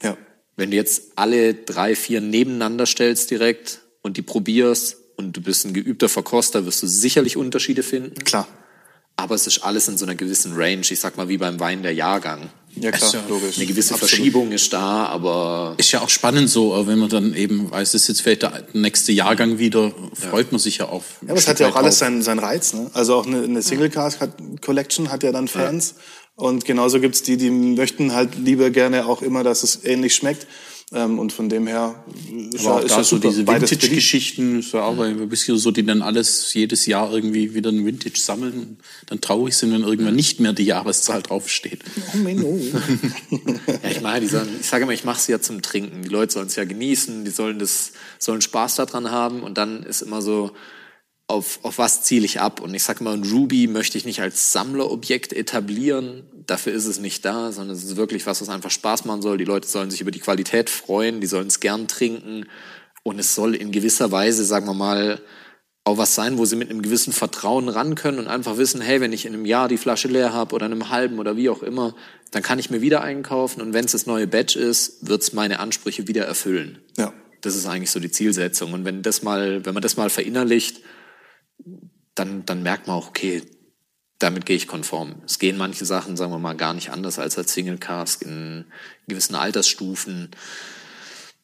Ja. 0.01 0.17
Wenn 0.61 0.69
du 0.69 0.77
jetzt 0.77 1.13
alle 1.15 1.55
drei, 1.55 1.95
vier 1.95 2.21
nebeneinander 2.21 2.85
stellst 2.85 3.31
direkt 3.31 3.79
und 4.03 4.17
die 4.17 4.21
probierst 4.21 4.95
und 5.15 5.35
du 5.35 5.41
bist 5.41 5.65
ein 5.65 5.73
geübter 5.73 6.07
Verkoster, 6.07 6.67
wirst 6.67 6.83
du 6.83 6.87
sicherlich 6.87 7.35
Unterschiede 7.35 7.81
finden. 7.81 8.23
Klar. 8.23 8.47
Aber 9.15 9.33
es 9.33 9.47
ist 9.47 9.63
alles 9.63 9.87
in 9.87 9.97
so 9.97 10.05
einer 10.05 10.13
gewissen 10.13 10.53
Range. 10.53 10.83
Ich 10.87 10.99
sag 10.99 11.17
mal, 11.17 11.29
wie 11.29 11.39
beim 11.39 11.59
Wein 11.59 11.81
der 11.81 11.95
Jahrgang. 11.95 12.51
Ja, 12.75 12.91
klar, 12.91 13.11
ja 13.11 13.23
logisch. 13.27 13.57
Eine 13.57 13.65
gewisse 13.65 13.95
Absolut. 13.95 14.09
Verschiebung 14.11 14.51
ist 14.51 14.71
da, 14.71 15.07
aber. 15.07 15.73
Ist 15.77 15.91
ja 15.93 16.01
auch 16.01 16.09
spannend 16.09 16.47
so, 16.47 16.85
wenn 16.85 16.99
man 16.99 17.09
dann 17.09 17.33
eben 17.33 17.71
weiß, 17.71 17.95
es 17.95 18.03
ist 18.03 18.07
jetzt 18.09 18.21
vielleicht 18.21 18.43
der 18.43 18.63
nächste 18.73 19.11
Jahrgang 19.11 19.57
wieder, 19.57 19.91
freut 20.13 20.45
ja. 20.45 20.51
man 20.51 20.59
sich 20.59 20.77
ja 20.77 20.89
auf. 20.89 21.03
Ja, 21.23 21.29
aber 21.29 21.39
es 21.39 21.47
hat 21.47 21.59
ja 21.59 21.69
auch 21.69 21.75
alles 21.75 21.97
seinen, 21.97 22.21
seinen 22.21 22.39
Reiz, 22.39 22.73
ne? 22.73 22.89
Also 22.93 23.15
auch 23.15 23.25
eine, 23.25 23.43
eine 23.43 23.63
Single 23.63 23.89
Cast 23.89 24.19
Collection 24.61 25.11
hat 25.11 25.23
ja 25.23 25.31
dann 25.31 25.47
Fans. 25.47 25.95
Ja. 25.97 26.03
Und 26.41 26.65
genauso 26.65 26.99
gibt's 26.99 27.21
die, 27.21 27.37
die 27.37 27.51
möchten 27.51 28.13
halt 28.13 28.35
lieber 28.35 28.71
gerne 28.71 29.05
auch 29.05 29.21
immer, 29.21 29.43
dass 29.43 29.61
es 29.61 29.85
ähnlich 29.85 30.15
schmeckt. 30.15 30.47
Ähm, 30.91 31.19
und 31.19 31.31
von 31.31 31.49
dem 31.49 31.67
her 31.67 32.03
ist, 32.51 32.65
Aber 32.65 32.77
auch 32.77 32.83
ist 32.83 32.97
da 32.97 33.03
so 33.03 33.19
diese 33.19 33.45
Vintage-Geschichten, 33.45 34.63
so 34.63 34.79
auch 34.79 34.95
mhm. 34.95 35.21
ein 35.21 35.29
bisschen 35.29 35.59
so, 35.59 35.69
die 35.69 35.85
dann 35.85 36.01
alles 36.01 36.51
jedes 36.55 36.87
Jahr 36.87 37.13
irgendwie 37.13 37.53
wieder 37.53 37.69
ein 37.69 37.85
Vintage 37.85 38.19
sammeln, 38.19 38.79
dann 39.05 39.21
traurig 39.21 39.55
sind, 39.55 39.71
wenn 39.71 39.83
irgendwann 39.83 40.15
nicht 40.15 40.39
mehr 40.39 40.51
die 40.51 40.65
Jahreszahl 40.65 41.21
draufsteht. 41.21 41.83
Oh, 42.11 42.17
Menno. 42.17 42.57
ja, 43.83 43.89
ich 43.91 44.01
meine, 44.01 44.25
ich 44.25 44.31
sage 44.31 44.83
immer, 44.83 44.93
ich 44.93 45.03
mache 45.03 45.19
es 45.19 45.27
ja 45.27 45.39
zum 45.39 45.61
Trinken. 45.61 46.01
Die 46.01 46.09
Leute 46.09 46.33
sollen 46.33 46.47
es 46.47 46.55
ja 46.55 46.65
genießen, 46.65 47.23
die 47.23 47.31
sollen 47.31 47.59
das, 47.59 47.91
sollen 48.17 48.41
Spaß 48.41 48.77
daran 48.77 49.11
haben 49.11 49.43
und 49.43 49.59
dann 49.59 49.83
ist 49.83 50.01
immer 50.01 50.23
so, 50.23 50.51
auf, 51.31 51.59
auf 51.63 51.77
was 51.77 52.03
ziele 52.03 52.25
ich 52.25 52.39
ab? 52.39 52.61
Und 52.61 52.73
ich 52.73 52.83
sage 52.83 53.03
mal, 53.03 53.13
ein 53.13 53.23
Ruby 53.23 53.67
möchte 53.67 53.97
ich 53.97 54.05
nicht 54.05 54.21
als 54.21 54.51
Sammlerobjekt 54.51 55.33
etablieren. 55.33 56.23
Dafür 56.45 56.73
ist 56.73 56.85
es 56.85 56.99
nicht 56.99 57.25
da, 57.25 57.51
sondern 57.51 57.75
es 57.75 57.83
ist 57.83 57.95
wirklich 57.95 58.25
was, 58.25 58.41
was 58.41 58.49
einfach 58.49 58.71
Spaß 58.71 59.05
machen 59.05 59.21
soll. 59.21 59.37
Die 59.37 59.45
Leute 59.45 59.67
sollen 59.67 59.89
sich 59.89 60.01
über 60.01 60.11
die 60.11 60.19
Qualität 60.19 60.69
freuen, 60.69 61.21
die 61.21 61.27
sollen 61.27 61.47
es 61.47 61.59
gern 61.59 61.87
trinken. 61.87 62.45
Und 63.03 63.19
es 63.19 63.33
soll 63.33 63.55
in 63.55 63.71
gewisser 63.71 64.11
Weise, 64.11 64.45
sagen 64.45 64.67
wir 64.67 64.73
mal, 64.73 65.21
auch 65.83 65.97
was 65.97 66.13
sein, 66.13 66.37
wo 66.37 66.45
sie 66.45 66.55
mit 66.55 66.69
einem 66.69 66.83
gewissen 66.83 67.11
Vertrauen 67.11 67.67
ran 67.67 67.95
können 67.95 68.19
und 68.19 68.27
einfach 68.27 68.57
wissen, 68.57 68.81
hey, 68.81 69.01
wenn 69.01 69.13
ich 69.13 69.25
in 69.25 69.33
einem 69.33 69.45
Jahr 69.45 69.67
die 69.67 69.77
Flasche 69.77 70.07
leer 70.07 70.33
habe 70.33 70.53
oder 70.53 70.67
in 70.67 70.73
einem 70.73 70.89
halben 70.89 71.17
oder 71.17 71.37
wie 71.37 71.49
auch 71.49 71.63
immer, 71.63 71.95
dann 72.29 72.43
kann 72.43 72.59
ich 72.59 72.69
mir 72.69 72.81
wieder 72.81 73.01
einkaufen 73.01 73.61
und 73.61 73.73
wenn 73.73 73.85
es 73.85 73.93
das 73.93 74.05
neue 74.05 74.27
Batch 74.27 74.55
ist, 74.55 75.07
wird 75.07 75.23
es 75.23 75.33
meine 75.33 75.59
Ansprüche 75.59 76.07
wieder 76.07 76.25
erfüllen. 76.25 76.77
Ja. 76.97 77.13
Das 77.41 77.55
ist 77.55 77.65
eigentlich 77.65 77.89
so 77.89 77.99
die 77.99 78.11
Zielsetzung. 78.11 78.73
Und 78.73 78.85
wenn 78.85 79.01
das 79.01 79.23
mal, 79.23 79.65
wenn 79.65 79.73
man 79.73 79.81
das 79.81 79.97
mal 79.97 80.11
verinnerlicht, 80.11 80.81
dann, 82.21 82.45
dann 82.45 82.63
merkt 82.63 82.87
man 82.87 82.95
auch, 82.95 83.09
okay, 83.09 83.41
damit 84.19 84.45
gehe 84.45 84.55
ich 84.55 84.67
konform. 84.67 85.15
Es 85.25 85.39
gehen 85.39 85.57
manche 85.57 85.85
Sachen, 85.85 86.15
sagen 86.15 86.31
wir 86.31 86.39
mal, 86.39 86.55
gar 86.55 86.73
nicht 86.73 86.91
anders 86.91 87.17
als 87.17 87.37
als 87.37 87.53
Single 87.53 87.79
Cask 87.79 88.21
in 88.21 88.65
gewissen 89.07 89.35
Altersstufen. 89.35 90.29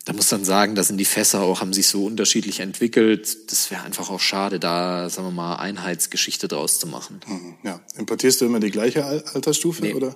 Da 0.05 0.13
muss 0.13 0.29
dann 0.29 0.45
sagen, 0.45 0.75
da 0.75 0.83
sind 0.83 0.97
die 0.97 1.05
Fässer 1.05 1.41
auch, 1.41 1.59
haben 1.59 1.73
sich 1.73 1.87
so 1.87 2.05
unterschiedlich 2.05 2.59
entwickelt. 2.59 3.51
Das 3.51 3.71
wäre 3.71 3.81
einfach 3.81 4.09
auch 4.09 4.21
schade, 4.21 4.59
da, 4.59 5.09
sagen 5.09 5.27
wir 5.27 5.31
mal, 5.31 5.55
Einheitsgeschichte 5.55 6.47
draus 6.47 6.79
zu 6.79 6.87
machen. 6.87 7.19
Mhm, 7.27 7.55
ja. 7.63 7.81
Importierst 7.97 8.39
du 8.39 8.45
immer 8.45 8.59
die 8.59 8.71
gleiche 8.71 9.03
Altersstufe, 9.05 9.81
nee. 9.81 9.93
oder? 9.93 10.15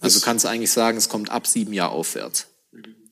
Also 0.00 0.18
du 0.18 0.24
kannst 0.24 0.44
eigentlich 0.44 0.72
sagen, 0.72 0.98
es 0.98 1.08
kommt 1.08 1.30
ab 1.30 1.46
sieben 1.46 1.72
Jahr 1.72 1.92
aufwärts. 1.92 2.48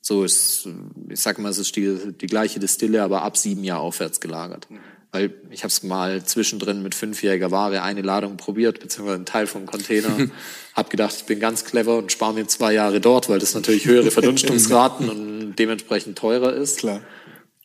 So 0.03 0.25
ist, 0.25 0.69
ich 1.09 1.21
sag 1.21 1.39
mal, 1.39 1.51
es 1.51 1.59
ist 1.59 1.77
die, 1.77 2.13
die 2.21 2.27
gleiche 2.27 2.59
Distille, 2.59 3.03
aber 3.03 3.23
ab 3.23 3.37
sieben 3.37 3.63
Jahr 3.63 3.79
aufwärts 3.79 4.21
gelagert. 4.21 4.67
Weil 5.13 5.35
ich 5.51 5.65
habe 5.65 5.71
es 5.71 5.83
mal 5.83 6.25
zwischendrin 6.25 6.83
mit 6.83 6.95
fünfjähriger 6.95 7.51
Ware 7.51 7.83
eine 7.83 8.03
Ladung 8.03 8.37
probiert, 8.37 8.79
beziehungsweise 8.79 9.17
einen 9.17 9.27
Teil 9.27 9.47
vom 9.47 9.67
Container. 9.67 10.31
hab 10.75 10.89
gedacht, 10.89 11.15
ich 11.17 11.25
bin 11.25 11.41
ganz 11.41 11.65
clever 11.65 11.99
und 11.99 12.13
spare 12.13 12.35
mir 12.35 12.47
zwei 12.47 12.73
Jahre 12.73 13.01
dort, 13.01 13.29
weil 13.29 13.41
das 13.41 13.55
natürlich 13.55 13.87
höhere 13.87 14.11
Verdunstungsraten 14.11 15.09
und 15.11 15.57
dementsprechend 15.57 16.17
teurer 16.17 16.53
ist. 16.53 16.79
Klar. 16.79 17.03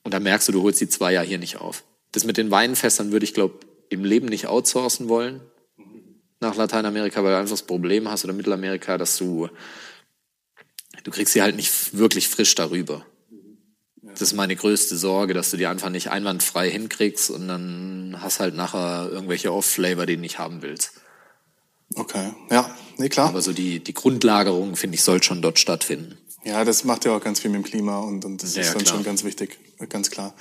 Und 0.03 0.13
da 0.13 0.19
merkst 0.19 0.47
du, 0.47 0.51
du 0.53 0.63
holst 0.63 0.81
die 0.81 0.89
zwei 0.89 1.13
Jahre 1.13 1.27
hier 1.27 1.37
nicht 1.37 1.57
auf. 1.57 1.83
Das 2.11 2.23
mit 2.23 2.37
den 2.37 2.49
Weinfässern 2.49 3.11
würde 3.11 3.25
ich, 3.25 3.33
glaube 3.33 3.59
im 3.89 4.03
Leben 4.03 4.27
nicht 4.27 4.47
outsourcen 4.47 5.09
wollen 5.09 5.41
nach 6.39 6.55
Lateinamerika, 6.55 7.23
weil 7.23 7.31
du 7.31 7.37
einfach 7.37 7.51
das 7.51 7.63
Problem 7.63 8.09
hast 8.09 8.25
oder 8.25 8.33
Mittelamerika, 8.33 8.97
dass 8.97 9.17
du 9.17 9.49
du 11.03 11.11
kriegst 11.11 11.33
sie 11.33 11.41
halt 11.41 11.55
nicht 11.55 11.97
wirklich 11.97 12.27
frisch 12.27 12.55
darüber. 12.55 13.05
Das 14.19 14.29
ist 14.29 14.33
meine 14.33 14.55
größte 14.55 14.97
Sorge, 14.97 15.33
dass 15.33 15.51
du 15.51 15.57
die 15.57 15.67
einfach 15.67 15.89
nicht 15.89 16.09
einwandfrei 16.09 16.69
hinkriegst 16.69 17.29
und 17.29 17.47
dann 17.47 18.17
hast 18.19 18.39
halt 18.39 18.55
nachher 18.55 19.09
irgendwelche 19.11 19.53
Off-Flavor, 19.53 20.05
die 20.05 20.15
du 20.15 20.21
nicht 20.21 20.39
haben 20.39 20.61
willst. 20.61 20.91
Okay, 21.95 22.33
ja, 22.49 22.73
nee, 22.97 23.09
klar. 23.09 23.29
Aber 23.29 23.41
so 23.41 23.53
die, 23.53 23.83
die 23.83 23.93
Grundlagerung, 23.93 24.75
finde 24.75 24.95
ich, 24.95 25.03
soll 25.03 25.21
schon 25.21 25.41
dort 25.41 25.59
stattfinden. 25.59 26.17
Ja, 26.43 26.63
das 26.63 26.83
macht 26.83 27.05
ja 27.05 27.15
auch 27.15 27.21
ganz 27.21 27.39
viel 27.39 27.51
mit 27.51 27.63
dem 27.63 27.65
Klima 27.65 27.99
und, 27.99 28.25
und 28.25 28.41
das 28.41 28.55
ja, 28.55 28.61
ist 28.61 28.73
dann 28.73 28.83
klar. 28.83 28.95
schon 28.95 29.03
ganz 29.03 29.23
wichtig, 29.23 29.57
ganz 29.89 30.09
klar. 30.09 30.35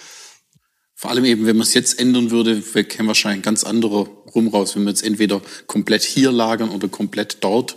Vor 0.95 1.11
allem 1.11 1.25
eben, 1.25 1.47
wenn 1.47 1.57
man 1.57 1.67
es 1.67 1.75
jetzt 1.75 1.99
ändern 1.99 2.31
würde, 2.31 2.63
käme 2.63 3.09
wahrscheinlich 3.09 3.41
ein 3.41 3.43
ganz 3.43 3.65
anderer 3.65 4.07
Rum 4.35 4.49
raus. 4.49 4.77
Wenn 4.77 4.85
wir 4.85 4.91
jetzt 4.91 5.03
entweder 5.03 5.43
komplett 5.67 6.03
hier 6.03 6.31
lagern 6.31 6.71
oder 6.71 6.89
komplett 6.89 7.43
dort, 7.43 7.77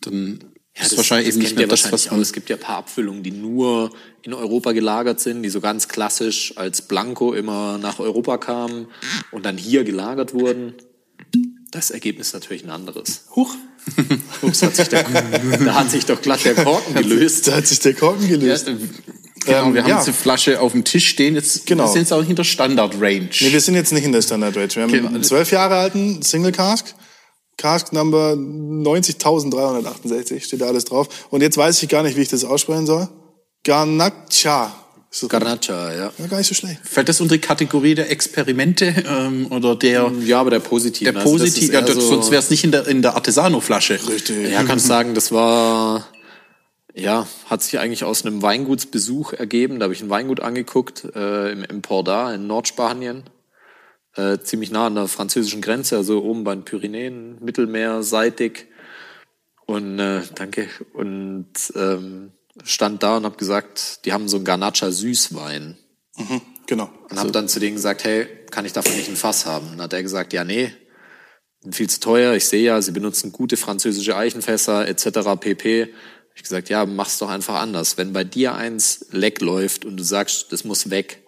dann 0.00 0.55
ja, 0.76 0.82
das 0.82 0.92
ist 0.92 0.98
wahrscheinlich 0.98 1.28
eben 1.28 1.38
nicht 1.38 1.56
mehr 1.56 1.66
das, 1.66 1.90
was 1.90 2.10
man... 2.10 2.20
Es 2.20 2.34
gibt 2.34 2.50
ja 2.50 2.56
ein 2.56 2.60
paar 2.60 2.76
Abfüllungen, 2.76 3.22
die 3.22 3.30
nur 3.30 3.90
in 4.22 4.34
Europa 4.34 4.72
gelagert 4.72 5.20
sind, 5.20 5.42
die 5.42 5.48
so 5.48 5.60
ganz 5.60 5.88
klassisch 5.88 6.52
als 6.56 6.82
Blanco 6.82 7.32
immer 7.32 7.78
nach 7.78 7.98
Europa 7.98 8.36
kamen 8.36 8.88
und 9.30 9.46
dann 9.46 9.56
hier 9.56 9.84
gelagert 9.84 10.34
wurden. 10.34 10.74
Das 11.70 11.90
Ergebnis 11.90 12.28
ist 12.28 12.32
natürlich 12.34 12.62
ein 12.62 12.70
anderes. 12.70 13.24
Huch. 13.34 13.54
Ups, 14.42 14.62
hat 14.62 14.76
sich 14.76 14.88
der, 14.88 15.04
da 15.04 15.74
hat 15.74 15.90
sich 15.90 16.04
doch 16.04 16.20
glatt 16.20 16.44
der 16.44 16.54
Korken 16.54 16.94
gelöst. 16.94 17.48
Da 17.48 17.56
hat 17.56 17.66
sich 17.66 17.78
der 17.78 17.94
Korken 17.94 18.28
gelöst. 18.28 18.68
Ja, 18.68 18.74
Genau, 19.46 19.74
wir 19.74 19.82
haben 19.82 19.90
ja. 19.90 19.98
diese 20.00 20.12
Flasche 20.12 20.60
auf 20.60 20.72
dem 20.72 20.82
Tisch 20.82 21.06
stehen. 21.06 21.36
Jetzt 21.36 21.66
genau. 21.66 21.84
wir 21.84 21.88
sind 21.88 22.00
jetzt 22.00 22.12
auch 22.12 22.24
hinter 22.24 22.42
Standard 22.42 22.94
Range. 23.00 23.28
Nee, 23.40 23.52
wir 23.52 23.60
sind 23.60 23.76
jetzt 23.76 23.92
nicht 23.92 24.04
in 24.04 24.10
der 24.10 24.22
Standard 24.22 24.56
Range. 24.56 24.74
Wir 24.74 24.82
haben 24.82 24.92
genau. 24.92 25.08
einen 25.08 25.22
zwölf 25.22 25.52
Jahre 25.52 25.76
alten 25.76 26.20
Single 26.22 26.50
Cask 26.50 26.94
Cask 27.56 27.92
Number 27.92 28.32
90.368 28.32 30.44
steht 30.44 30.60
da 30.60 30.66
alles 30.66 30.84
drauf. 30.84 31.08
Und 31.30 31.42
jetzt 31.42 31.56
weiß 31.56 31.82
ich 31.82 31.88
gar 31.88 32.02
nicht, 32.02 32.16
wie 32.16 32.22
ich 32.22 32.28
das 32.28 32.44
aussprechen 32.44 32.86
soll. 32.86 33.08
Garnacha. 33.64 34.72
Garnacha, 35.28 35.94
ja. 35.94 36.12
ja. 36.18 36.26
Gar 36.26 36.38
nicht 36.38 36.48
so 36.48 36.54
schlecht. 36.54 36.80
Fällt 36.84 37.08
das 37.08 37.22
unter 37.22 37.36
die 37.36 37.40
Kategorie 37.40 37.94
der 37.94 38.10
Experimente 38.10 38.94
ähm, 39.08 39.46
oder 39.50 39.74
der? 39.74 40.12
Ja, 40.24 40.40
aber 40.40 40.50
der 40.50 40.60
positive. 40.60 41.10
Der 41.10 41.22
also 41.22 41.32
positive, 41.32 41.72
ja, 41.72 41.86
so 41.86 42.00
sonst 42.00 42.30
wäre 42.30 42.42
es 42.42 42.50
nicht 42.50 42.64
in 42.64 42.72
der 42.72 42.86
in 42.86 43.00
der 43.00 43.14
Artesano-Flasche. 43.14 43.98
Richtig. 44.08 44.50
Ja, 44.50 44.62
kannst 44.64 44.86
sagen, 44.86 45.14
das 45.14 45.32
war 45.32 46.06
ja, 46.94 47.26
hat 47.48 47.62
sich 47.62 47.78
eigentlich 47.78 48.04
aus 48.04 48.24
einem 48.24 48.42
Weingutsbesuch 48.42 49.32
ergeben. 49.32 49.78
Da 49.78 49.84
habe 49.84 49.94
ich 49.94 50.02
ein 50.02 50.10
Weingut 50.10 50.40
angeguckt 50.40 51.04
äh, 51.14 51.52
im, 51.52 51.64
im 51.64 51.82
Porda 51.82 52.34
in 52.34 52.46
Nordspanien 52.46 53.24
äh, 54.16 54.38
ziemlich 54.40 54.70
nah 54.70 54.86
an 54.86 54.94
der 54.94 55.08
französischen 55.08 55.60
Grenze, 55.60 55.96
also 55.96 56.22
oben 56.22 56.44
bei 56.44 56.54
den 56.54 56.64
Pyrenäen, 56.64 57.42
Mittelmeer, 57.42 58.02
seitig. 58.02 58.68
Und 59.66 59.98
äh, 59.98 60.22
danke. 60.34 60.68
Und 60.92 61.48
ähm, 61.74 62.32
stand 62.64 63.02
da 63.02 63.16
und 63.16 63.24
habe 63.24 63.36
gesagt, 63.36 64.04
die 64.04 64.12
haben 64.12 64.28
so 64.28 64.36
einen 64.36 64.44
Garnacha 64.44 64.90
Süßwein. 64.90 65.76
Mhm, 66.16 66.40
genau. 66.66 66.90
Und 67.10 67.18
habe 67.18 67.32
dann 67.32 67.48
zu 67.48 67.60
denen 67.60 67.76
gesagt, 67.76 68.04
hey, 68.04 68.26
kann 68.50 68.64
ich 68.64 68.72
davon 68.72 68.96
nicht 68.96 69.08
ein 69.08 69.16
Fass 69.16 69.46
haben? 69.46 69.70
Und 69.70 69.80
hat 69.80 69.92
er 69.92 70.02
gesagt, 70.02 70.32
ja, 70.32 70.44
nee, 70.44 70.72
viel 71.70 71.90
zu 71.90 72.00
teuer. 72.00 72.34
Ich 72.34 72.46
sehe 72.46 72.62
ja, 72.62 72.80
sie 72.80 72.92
benutzen 72.92 73.32
gute 73.32 73.56
französische 73.56 74.16
Eichenfässer 74.16 74.86
etc. 74.88 75.38
pp. 75.38 75.92
Ich 76.34 76.42
gesagt, 76.42 76.68
ja, 76.68 76.86
mach's 76.86 77.18
doch 77.18 77.28
einfach 77.28 77.60
anders. 77.60 77.96
Wenn 77.96 78.12
bei 78.12 78.24
dir 78.24 78.54
eins 78.54 79.06
leck 79.10 79.40
läuft 79.40 79.84
und 79.84 79.96
du 79.96 80.04
sagst, 80.04 80.52
das 80.52 80.64
muss 80.64 80.90
weg, 80.90 81.22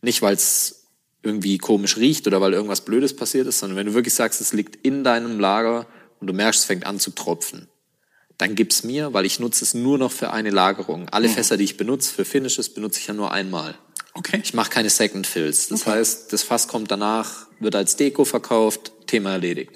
nicht 0.00 0.22
weil 0.22 0.34
es 0.34 0.77
irgendwie 1.22 1.58
komisch 1.58 1.96
riecht 1.96 2.26
oder 2.26 2.40
weil 2.40 2.54
irgendwas 2.54 2.82
Blödes 2.82 3.14
passiert 3.14 3.46
ist, 3.46 3.58
sondern 3.58 3.76
wenn 3.76 3.86
du 3.86 3.94
wirklich 3.94 4.14
sagst, 4.14 4.40
es 4.40 4.52
liegt 4.52 4.76
in 4.86 5.04
deinem 5.04 5.40
Lager 5.40 5.86
und 6.20 6.26
du 6.26 6.32
merkst, 6.32 6.60
es 6.60 6.66
fängt 6.66 6.86
an 6.86 7.00
zu 7.00 7.10
tropfen, 7.10 7.68
dann 8.38 8.54
gib's 8.54 8.84
mir, 8.84 9.12
weil 9.12 9.26
ich 9.26 9.40
nutze 9.40 9.64
es 9.64 9.74
nur 9.74 9.98
noch 9.98 10.12
für 10.12 10.32
eine 10.32 10.50
Lagerung. 10.50 11.08
Alle 11.08 11.28
mhm. 11.28 11.32
Fässer, 11.32 11.56
die 11.56 11.64
ich 11.64 11.76
benutze 11.76 12.14
für 12.14 12.24
Finishes, 12.24 12.72
benutze 12.72 13.00
ich 13.00 13.08
ja 13.08 13.14
nur 13.14 13.32
einmal. 13.32 13.76
Okay. 14.14 14.40
Ich 14.42 14.54
mache 14.54 14.70
keine 14.70 14.90
Second 14.90 15.26
Fills. 15.26 15.68
Das 15.68 15.82
okay. 15.82 15.90
heißt, 15.90 16.32
das 16.32 16.42
Fass 16.42 16.68
kommt 16.68 16.90
danach, 16.90 17.46
wird 17.60 17.74
als 17.74 17.96
Deko 17.96 18.24
verkauft, 18.24 18.92
Thema 19.06 19.32
erledigt. 19.32 19.72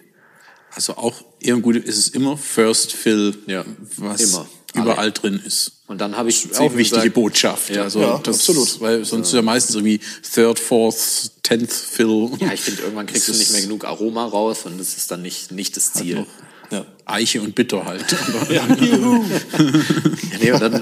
Also 0.74 0.96
auch 0.96 1.24
irgendwie 1.40 1.78
ist 1.78 1.98
es 1.98 2.08
immer 2.08 2.38
First 2.38 2.92
Fill, 2.92 3.36
ja, 3.46 3.64
was 3.96 4.20
immer. 4.20 4.48
Überall 4.74 4.98
Alle. 4.98 5.12
drin 5.12 5.42
ist. 5.44 5.72
Und 5.86 6.00
dann 6.00 6.16
habe 6.16 6.30
ich 6.30 6.58
auch 6.58 6.74
wichtige 6.74 7.00
gesagt, 7.00 7.14
Botschaft. 7.14 7.70
Ja, 7.70 7.82
also 7.82 8.00
ja, 8.00 8.20
das, 8.22 8.36
absolut. 8.36 8.80
Weil 8.80 9.04
sonst 9.04 9.28
ja. 9.28 9.30
ist 9.30 9.34
ja 9.34 9.42
meistens 9.42 9.76
irgendwie 9.76 10.00
Third, 10.34 10.58
Fourth, 10.58 11.30
Tenth 11.42 11.72
Fill. 11.72 12.30
Ja, 12.38 12.52
ich 12.52 12.60
finde, 12.60 12.82
irgendwann 12.82 13.06
kriegst 13.06 13.28
du 13.28 13.32
nicht 13.32 13.52
mehr 13.52 13.60
genug 13.60 13.84
Aroma 13.84 14.24
raus 14.24 14.62
und 14.64 14.78
das 14.78 14.96
ist 14.96 15.10
dann 15.10 15.22
nicht, 15.22 15.52
nicht 15.52 15.76
das 15.76 15.92
Ziel. 15.92 16.16
Halt 16.18 16.28
ja. 16.72 16.86
Eiche 17.04 17.40
und 17.42 17.54
Bitter 17.54 17.84
halt. 17.84 18.04
ja, 18.48 18.66
ja, 18.66 18.76
nee, 20.40 20.52
und 20.52 20.62
dann 20.62 20.74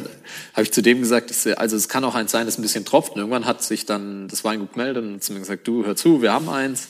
habe 0.52 0.62
ich 0.62 0.72
zu 0.72 0.82
dem 0.82 1.00
gesagt, 1.00 1.30
ich, 1.30 1.58
also 1.58 1.76
es 1.76 1.88
kann 1.88 2.04
auch 2.04 2.14
eins 2.14 2.30
sein, 2.30 2.46
das 2.46 2.58
ein 2.58 2.62
bisschen 2.62 2.84
tropft. 2.84 3.12
Und 3.14 3.18
irgendwann 3.18 3.44
hat 3.44 3.62
sich 3.62 3.86
dann 3.86 4.28
das 4.28 4.44
Weingut 4.44 4.72
gemeldet 4.72 5.04
und 5.04 5.22
zu 5.22 5.32
mir 5.32 5.40
gesagt, 5.40 5.66
du, 5.66 5.84
hör 5.84 5.96
zu, 5.96 6.22
wir 6.22 6.32
haben 6.32 6.48
eins. 6.48 6.88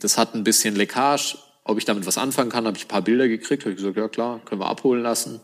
Das 0.00 0.18
hat 0.18 0.34
ein 0.34 0.44
bisschen 0.44 0.76
Leckage. 0.76 1.38
Ob 1.64 1.78
ich 1.78 1.84
damit 1.84 2.06
was 2.06 2.18
anfangen 2.18 2.50
kann, 2.50 2.66
habe 2.66 2.76
ich 2.76 2.84
ein 2.84 2.88
paar 2.88 3.02
Bilder 3.02 3.26
gekriegt. 3.26 3.64
Habe 3.64 3.72
ich 3.72 3.78
gesagt, 3.78 3.96
ja 3.96 4.08
klar, 4.08 4.40
können 4.44 4.60
wir 4.60 4.68
abholen 4.68 5.02
lassen. 5.02 5.40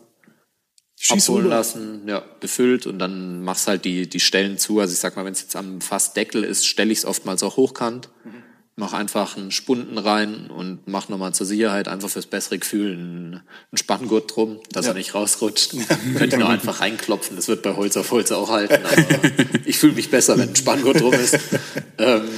Schieß 1.05 1.25
abholen 1.25 1.47
rüber. 1.47 1.57
lassen, 1.57 2.03
ja, 2.07 2.23
befüllt 2.39 2.87
und 2.87 3.01
dann 3.01 3.43
machst 3.43 3.67
halt 3.67 3.85
die, 3.85 4.09
die 4.09 4.21
Stellen 4.21 4.57
zu. 4.57 4.79
Also 4.79 4.93
ich 4.93 5.01
sag 5.01 5.17
mal, 5.17 5.25
wenn 5.25 5.33
es 5.33 5.41
jetzt 5.41 5.57
am 5.57 5.81
Fassdeckel 5.81 6.45
ist, 6.45 6.65
stelle 6.65 6.93
ich 6.93 6.99
es 6.99 7.05
oftmals 7.05 7.43
auch 7.43 7.57
hochkant. 7.57 8.09
Mhm. 8.23 8.45
Mach 8.77 8.93
einfach 8.93 9.37
einen 9.37 9.51
Spunden 9.51 9.99
rein 9.99 10.49
und 10.49 10.87
mach 10.87 11.09
nochmal 11.09 11.35
zur 11.35 11.45
Sicherheit 11.45 11.89
einfach 11.89 12.09
fürs 12.09 12.27
bessere 12.27 12.61
Gefühl 12.61 12.93
einen, 12.93 13.35
einen 13.35 13.79
Spanngurt 13.79 14.37
drum, 14.37 14.61
dass 14.71 14.87
ja. 14.87 14.93
er 14.93 14.95
nicht 14.95 15.13
rausrutscht. 15.13 15.75
Könnt 16.17 16.35
ihr 16.35 16.39
nur 16.39 16.49
einfach 16.49 16.81
reinklopfen, 16.81 17.35
das 17.35 17.49
wird 17.49 17.63
bei 17.63 17.75
Holz 17.75 17.97
auf 17.97 18.13
Holz 18.13 18.31
auch 18.31 18.51
halten. 18.51 18.87
Aber 18.87 19.05
ich 19.65 19.79
fühle 19.79 19.95
mich 19.95 20.09
besser, 20.09 20.39
wenn 20.39 20.51
ein 20.51 20.57
Spanngurt 20.57 21.01
drum 21.01 21.15
ist. 21.15 21.37
ähm, 21.99 22.29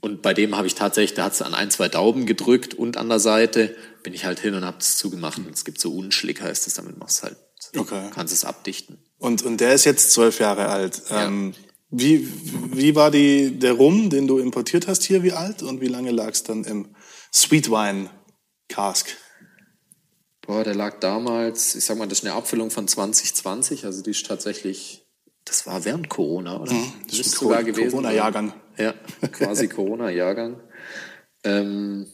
und 0.00 0.22
bei 0.22 0.34
dem 0.34 0.56
habe 0.56 0.66
ich 0.66 0.74
tatsächlich, 0.74 1.14
da 1.14 1.24
hat 1.24 1.32
es 1.32 1.42
an 1.42 1.54
ein, 1.54 1.70
zwei 1.70 1.88
Dauben 1.88 2.26
gedrückt 2.26 2.74
und 2.74 2.96
an 2.96 3.08
der 3.08 3.20
Seite 3.20 3.74
bin 4.02 4.14
ich 4.14 4.24
halt 4.24 4.40
hin 4.40 4.54
und 4.54 4.64
habe 4.64 4.78
es 4.80 4.96
zugemacht. 4.96 5.38
Und 5.38 5.50
es 5.50 5.64
gibt 5.64 5.80
so 5.80 5.94
Unschlick, 5.94 6.40
heißt 6.42 6.66
es, 6.66 6.74
damit 6.74 6.98
machst 6.98 7.20
du 7.20 7.28
halt, 7.28 7.36
okay. 7.76 8.10
kannst 8.12 8.32
es 8.32 8.44
abdichten. 8.44 8.98
Und, 9.18 9.42
und 9.42 9.60
der 9.60 9.74
ist 9.74 9.84
jetzt 9.84 10.12
zwölf 10.12 10.38
Jahre 10.38 10.68
alt. 10.68 11.02
Ja. 11.10 11.26
Ähm, 11.26 11.54
wie, 11.90 12.28
wie 12.74 12.94
war 12.94 13.10
die, 13.10 13.58
der 13.58 13.72
Rum, 13.72 14.10
den 14.10 14.26
du 14.26 14.38
importiert 14.38 14.86
hast 14.86 15.02
hier, 15.02 15.22
wie 15.22 15.32
alt? 15.32 15.62
Und 15.62 15.80
wie 15.80 15.88
lange 15.88 16.10
lag 16.10 16.30
es 16.30 16.42
dann 16.42 16.64
im 16.64 16.94
Sweet 17.32 17.70
Wine 17.70 18.10
Cask? 18.68 19.08
Boah, 20.42 20.62
der 20.62 20.74
lag 20.74 21.00
damals, 21.00 21.74
ich 21.74 21.84
sag 21.84 21.98
mal, 21.98 22.06
das 22.06 22.20
ist 22.20 22.24
eine 22.24 22.34
Abfüllung 22.34 22.70
von 22.70 22.86
2020, 22.86 23.84
also 23.84 24.02
die 24.02 24.10
ist 24.10 24.26
tatsächlich, 24.26 25.06
das 25.44 25.66
war 25.66 25.84
während 25.84 26.08
Corona, 26.08 26.60
oder? 26.60 26.72
Mhm, 26.72 26.92
das 27.08 27.18
ist 27.18 27.32
sogar 27.32 27.62
gewesen. 27.64 27.90
Corona-Jahrgang. 27.90 28.52
Ja, 28.76 28.94
quasi 29.32 29.68
Corona-Jahrgang. 29.68 30.60
Ähm, 31.44 32.06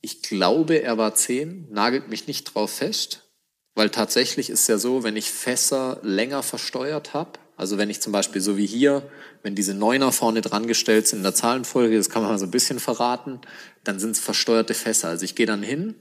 ich 0.00 0.22
glaube, 0.22 0.82
er 0.82 0.98
war 0.98 1.14
zehn, 1.14 1.66
nagelt 1.70 2.08
mich 2.08 2.26
nicht 2.26 2.44
drauf 2.44 2.70
fest, 2.70 3.30
weil 3.74 3.90
tatsächlich 3.90 4.50
ist 4.50 4.68
ja 4.68 4.78
so, 4.78 5.02
wenn 5.02 5.16
ich 5.16 5.30
Fässer 5.30 5.98
länger 6.02 6.42
versteuert 6.42 7.14
habe, 7.14 7.38
also 7.56 7.76
wenn 7.76 7.90
ich 7.90 8.00
zum 8.00 8.12
Beispiel 8.12 8.40
so 8.40 8.56
wie 8.56 8.66
hier, 8.66 9.02
wenn 9.42 9.56
diese 9.56 9.74
Neuner 9.74 10.12
vorne 10.12 10.42
dran 10.42 10.68
gestellt 10.68 11.08
sind 11.08 11.18
in 11.18 11.22
der 11.24 11.34
Zahlenfolge, 11.34 11.96
das 11.96 12.08
kann 12.08 12.22
man 12.22 12.30
mal 12.30 12.38
so 12.38 12.46
ein 12.46 12.52
bisschen 12.52 12.78
verraten, 12.78 13.40
dann 13.82 13.98
sind 13.98 14.12
es 14.12 14.20
versteuerte 14.20 14.74
Fässer. 14.74 15.08
Also 15.08 15.24
ich 15.24 15.34
gehe 15.34 15.46
dann 15.46 15.64
hin, 15.64 15.96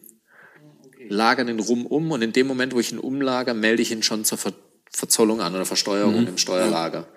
lager 1.09 1.43
den 1.45 1.59
Rum 1.59 1.87
um 1.87 2.11
und 2.11 2.21
in 2.21 2.31
dem 2.31 2.45
Moment, 2.45 2.75
wo 2.75 2.79
ich 2.79 2.91
ihn 2.91 2.99
umlager, 2.99 3.55
melde 3.55 3.81
ich 3.81 3.91
ihn 3.91 4.03
schon 4.03 4.23
zur 4.23 4.37
Ver 4.37 4.53
Verzollung 4.89 5.41
an 5.41 5.53
oder 5.53 5.65
Versteuerung 5.65 6.21
mhm. 6.21 6.27
im 6.27 6.37
Steuerlager. 6.37 7.07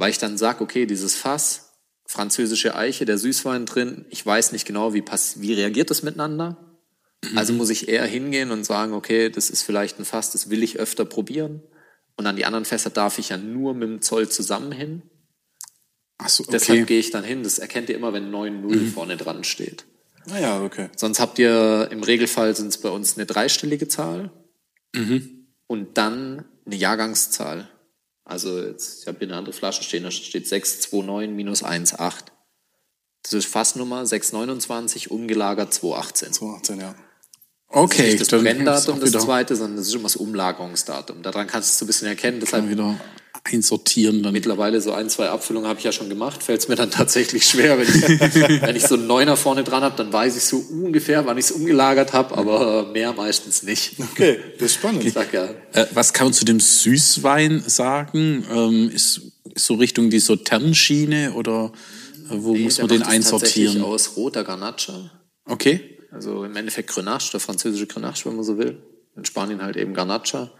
Weil 0.00 0.12
ich 0.12 0.18
dann 0.18 0.38
sage, 0.38 0.64
okay, 0.64 0.86
dieses 0.86 1.14
Fass, 1.14 1.74
französische 2.06 2.74
Eiche, 2.74 3.04
der 3.04 3.18
Süßwein 3.18 3.66
drin, 3.66 4.06
ich 4.08 4.24
weiß 4.24 4.52
nicht 4.52 4.66
genau, 4.66 4.94
wie, 4.94 5.02
pass 5.02 5.42
wie 5.42 5.52
reagiert 5.52 5.90
das 5.90 6.02
miteinander. 6.02 6.56
Mhm. 7.22 7.36
Also 7.36 7.52
muss 7.52 7.68
ich 7.68 7.86
eher 7.86 8.06
hingehen 8.06 8.50
und 8.50 8.64
sagen, 8.64 8.94
okay, 8.94 9.28
das 9.28 9.50
ist 9.50 9.62
vielleicht 9.62 9.98
ein 9.98 10.06
Fass, 10.06 10.30
das 10.32 10.48
will 10.48 10.62
ich 10.62 10.78
öfter 10.78 11.04
probieren. 11.04 11.62
Und 12.16 12.26
an 12.26 12.36
die 12.36 12.46
anderen 12.46 12.64
Fässer 12.64 12.88
darf 12.88 13.18
ich 13.18 13.28
ja 13.28 13.36
nur 13.36 13.74
mit 13.74 13.90
dem 13.90 14.00
Zoll 14.00 14.30
zusammen 14.30 14.72
hin. 14.72 15.02
Ach 16.16 16.30
so, 16.30 16.44
okay. 16.44 16.52
Deshalb 16.52 16.86
gehe 16.86 16.98
ich 16.98 17.10
dann 17.10 17.22
hin. 17.22 17.42
Das 17.42 17.58
erkennt 17.58 17.90
ihr 17.90 17.96
immer, 17.96 18.14
wenn 18.14 18.32
9-0 18.32 18.74
mhm. 18.74 18.92
vorne 18.92 19.18
dran 19.18 19.44
steht. 19.44 19.84
Naja, 20.24 20.60
ah 20.60 20.64
okay. 20.64 20.88
Sonst 20.96 21.20
habt 21.20 21.38
ihr, 21.38 21.88
im 21.90 22.02
Regelfall 22.02 22.56
sind 22.56 22.68
es 22.68 22.78
bei 22.78 22.88
uns 22.88 23.18
eine 23.18 23.26
dreistellige 23.26 23.86
Zahl 23.88 24.30
mhm. 24.94 25.46
und 25.66 25.98
dann 25.98 26.46
eine 26.64 26.76
Jahrgangszahl. 26.76 27.68
Also 28.30 28.60
jetzt, 28.60 29.02
ich 29.02 29.08
habe 29.08 29.18
hier 29.18 29.28
eine 29.28 29.36
andere 29.36 29.52
Flasche 29.52 29.82
stehen, 29.82 30.04
da 30.04 30.10
steht 30.10 30.46
629 30.46 31.34
minus 31.34 31.64
18. 31.64 31.98
Das 33.22 33.32
ist 33.32 33.46
Fassnummer 33.46 34.06
629, 34.06 35.10
umgelagert 35.10 35.74
218. 35.74 36.32
218, 36.32 36.80
ja. 36.80 36.94
Okay. 37.68 37.96
Das 37.96 38.06
ist 38.06 38.20
nicht 38.20 38.32
das 38.32 38.42
Brenndatum, 38.42 39.00
das 39.00 39.12
zweite, 39.12 39.56
sondern 39.56 39.76
das 39.76 39.88
ist 39.88 39.94
immer 39.94 40.04
das 40.04 40.16
Umlagerungsdatum. 40.16 41.22
Daran 41.22 41.46
kannst 41.46 41.68
du 41.68 41.72
es 41.72 41.78
so 41.78 41.84
ein 41.84 41.88
bisschen 41.88 42.08
erkennen. 42.08 42.40
Deshalb 42.40 42.66
einsortieren. 43.44 44.22
Dann. 44.22 44.32
Mittlerweile 44.32 44.80
so 44.80 44.92
ein, 44.92 45.08
zwei 45.08 45.28
Abfüllungen 45.28 45.68
habe 45.68 45.78
ich 45.78 45.84
ja 45.84 45.92
schon 45.92 46.08
gemacht. 46.08 46.42
Fällt 46.42 46.60
es 46.60 46.68
mir 46.68 46.76
dann 46.76 46.90
tatsächlich 46.90 47.44
schwer. 47.44 47.78
Wenn 47.78 47.88
ich, 47.88 48.62
wenn 48.62 48.76
ich 48.76 48.86
so 48.86 48.94
einen 48.94 49.06
Neuner 49.06 49.36
vorne 49.36 49.64
dran 49.64 49.82
habe, 49.82 49.96
dann 49.96 50.12
weiß 50.12 50.36
ich 50.36 50.44
so 50.44 50.58
ungefähr, 50.58 51.26
wann 51.26 51.38
ich 51.38 51.46
es 51.46 51.52
umgelagert 51.52 52.12
habe, 52.12 52.36
aber 52.36 52.90
mehr 52.92 53.12
meistens 53.12 53.62
nicht. 53.62 53.94
Okay, 53.98 54.38
das 54.58 54.66
ist 54.66 54.74
spannend. 54.74 55.04
Ich 55.04 55.12
sag, 55.12 55.32
ja. 55.32 55.48
Äh, 55.72 55.86
was 55.92 56.12
kann 56.12 56.28
man 56.28 56.34
zu 56.34 56.44
dem 56.44 56.60
Süßwein 56.60 57.62
sagen? 57.66 58.44
Ähm, 58.50 58.90
ist, 58.90 59.20
ist 59.54 59.66
so 59.66 59.74
Richtung 59.74 60.10
die 60.10 60.20
Sauternschiene 60.20 61.32
oder 61.32 61.72
äh, 62.30 62.34
wo 62.36 62.52
nee, 62.52 62.64
muss 62.64 62.78
man 62.78 62.88
den 62.88 63.02
einsortieren? 63.02 63.74
Tatsächlich 63.74 63.84
aus 63.84 64.16
roter 64.16 64.44
Garnacha. 64.44 65.10
Okay. 65.44 65.98
Also 66.12 66.44
im 66.44 66.56
Endeffekt 66.56 66.90
Grenache, 66.90 67.30
der 67.32 67.40
französische 67.40 67.86
Grenache, 67.86 68.24
wenn 68.26 68.36
man 68.36 68.44
so 68.44 68.58
will. 68.58 68.82
In 69.16 69.24
Spanien 69.24 69.62
halt 69.62 69.76
eben 69.76 69.94
Garnacha. 69.94 70.50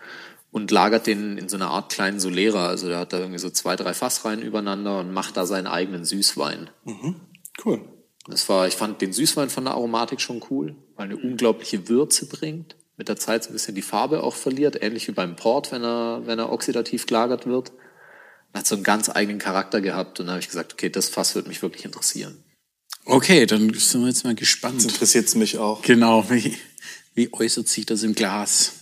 Und 0.53 0.71
lagert 0.73 1.07
den 1.07 1.39
in 1.39 1.49
so 1.49 1.57
einer 1.57 1.71
Art 1.71 1.93
kleinen 1.93 2.19
Solera. 2.19 2.67
Also 2.67 2.89
der 2.89 2.99
hat 2.99 3.13
da 3.13 3.19
irgendwie 3.19 3.39
so 3.39 3.51
zwei, 3.51 3.77
drei 3.77 3.95
Fassreihen 3.95 4.43
übereinander 4.43 4.99
und 4.99 5.13
macht 5.13 5.37
da 5.37 5.47
seinen 5.47 5.69
eigenen 5.69 6.05
Süßwein. 6.05 6.71
Mhm. 6.85 7.17
Cool. 7.65 7.83
Das 8.27 8.49
war, 8.49 8.67
ich 8.67 8.75
fand 8.75 9.01
den 9.01 9.13
Süßwein 9.13 9.51
von 9.51 9.65
der 9.65 9.75
Aromatik 9.75 10.21
schon 10.21 10.43
cool, 10.51 10.77
weil 10.97 11.07
eine 11.07 11.17
unglaubliche 11.17 11.89
Würze 11.89 12.27
bringt. 12.27 12.77
Mit 12.97 13.09
der 13.09 13.17
Zeit 13.17 13.45
so 13.45 13.51
ein 13.51 13.55
bisschen 13.55 13.75
die 13.75 13.83
Farbe 13.83 14.23
auch 14.23 14.35
verliert, 14.35 14.83
ähnlich 14.83 15.09
wie 15.09 15.13
beim 15.13 15.37
Port, 15.37 15.73
wenn 15.73 15.83
er, 15.83 16.23
wenn 16.27 16.39
er 16.39 16.53
oxidativ 16.53 17.07
gelagert 17.07 17.47
wird. 17.47 17.73
Hat 18.53 18.67
so 18.67 18.75
einen 18.75 18.85
ganz 18.85 19.09
eigenen 19.09 19.39
Charakter 19.39 19.81
gehabt 19.81 20.21
und 20.21 20.27
da 20.27 20.33
habe 20.33 20.41
ich 20.41 20.49
gesagt, 20.49 20.73
okay, 20.73 20.91
das 20.91 21.09
Fass 21.09 21.35
wird 21.35 21.47
mich 21.47 21.63
wirklich 21.63 21.85
interessieren. 21.85 22.45
Okay, 23.07 23.47
dann 23.47 23.73
sind 23.73 24.03
wir 24.03 24.09
jetzt 24.09 24.25
mal 24.25 24.35
gespannt. 24.35 24.79
Das 24.79 24.93
interessiert 24.93 25.35
mich 25.37 25.59
auch. 25.59 25.83
Genau, 25.83 26.29
wie, 26.29 26.57
wie 27.15 27.33
äußert 27.33 27.69
sich 27.69 27.87
das 27.87 28.03
im 28.03 28.15
Glas? 28.15 28.73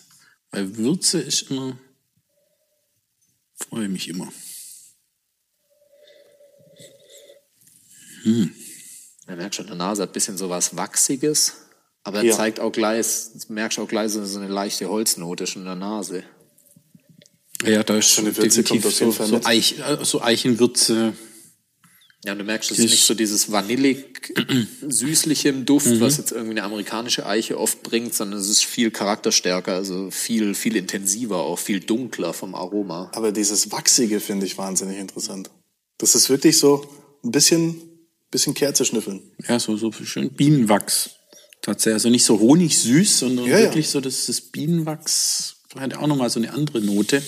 Weil 0.51 0.77
Würze 0.77 1.21
ist 1.21 1.51
immer, 1.51 1.79
freue 3.55 3.89
mich 3.89 4.09
immer. 4.09 4.33
Hm. 8.23 8.55
Man 9.27 9.37
merkt 9.37 9.55
schon, 9.57 9.67
der 9.67 9.77
Nase 9.77 10.03
hat 10.03 10.11
ein 10.11 10.13
bisschen 10.13 10.39
so 10.39 10.49
was 10.49 10.77
Wachsiges, 10.77 11.55
aber 12.03 12.19
er 12.19 12.25
ja. 12.25 12.37
zeigt 12.37 12.61
auch 12.61 12.73
gleich, 12.73 13.07
merkst 13.49 13.79
auch 13.79 13.89
gleich 13.89 14.11
so 14.13 14.39
eine 14.39 14.49
leichte 14.49 14.89
Holznote 14.89 15.47
schon 15.47 15.63
in 15.63 15.67
der 15.67 15.75
Nase. 15.75 16.25
Ja, 17.63 17.83
da 17.83 17.99
ist 17.99 18.11
schon 18.11 18.27
eine 18.27 18.37
Würze 18.37 18.63
definitiv 18.63 18.95
so, 18.95 19.11
so, 19.11 19.41
Eich, 19.45 19.77
so 20.03 20.23
Eichenwürze 20.23 21.15
ja, 22.25 22.33
und 22.33 22.39
du 22.39 22.45
merkst, 22.45 22.73
es 22.73 22.81
ist 22.81 22.91
nicht 22.91 23.05
so 23.05 23.15
dieses 23.15 23.53
vanillig 23.53 24.05
süßliche 24.89 25.51
im 25.51 25.65
Duft, 25.65 25.87
mhm. 25.87 26.01
was 26.01 26.17
jetzt 26.17 26.33
irgendwie 26.33 26.53
eine 26.53 26.65
amerikanische 26.65 27.25
Eiche 27.25 27.59
oft 27.59 27.85
bringt, 27.85 28.13
sondern 28.13 28.41
es 28.41 28.49
ist 28.49 28.65
viel 28.65 28.91
charakterstärker, 28.91 29.75
also 29.75 30.11
viel, 30.11 30.55
viel 30.55 30.75
intensiver, 30.75 31.37
auch 31.37 31.61
viel 31.61 31.79
dunkler 31.79 32.33
vom 32.33 32.57
Aroma. 32.57 33.11
Aber 33.15 33.31
dieses 33.31 33.71
Wachsige 33.71 34.19
finde 34.19 34.47
ich 34.47 34.59
wahnsinnig 34.59 34.99
interessant. 34.99 35.51
Das 35.99 36.17
ist 36.17 36.29
wirklich 36.29 36.59
so 36.59 36.89
ein 37.23 37.31
bisschen, 37.31 37.81
bisschen 38.33 38.55
Kerze 38.55 38.85
schnüffeln. 38.85 39.23
Ja, 39.47 39.61
so, 39.61 39.77
so 39.77 39.93
schön 39.93 40.31
Bienenwachs. 40.31 41.11
Tatsächlich, 41.63 41.95
also 41.95 42.09
nicht 42.09 42.25
so 42.25 42.41
honigsüß, 42.41 43.19
sondern 43.19 43.47
ja, 43.47 43.59
wirklich 43.59 43.87
ja. 43.87 43.93
so, 43.93 44.01
dass 44.01 44.27
das 44.27 44.41
Bienenwachs 44.41 45.57
hat 45.77 45.95
auch 45.95 46.07
nochmal 46.09 46.31
so 46.31 46.41
eine 46.41 46.53
andere 46.53 46.81
Note. 46.81 47.23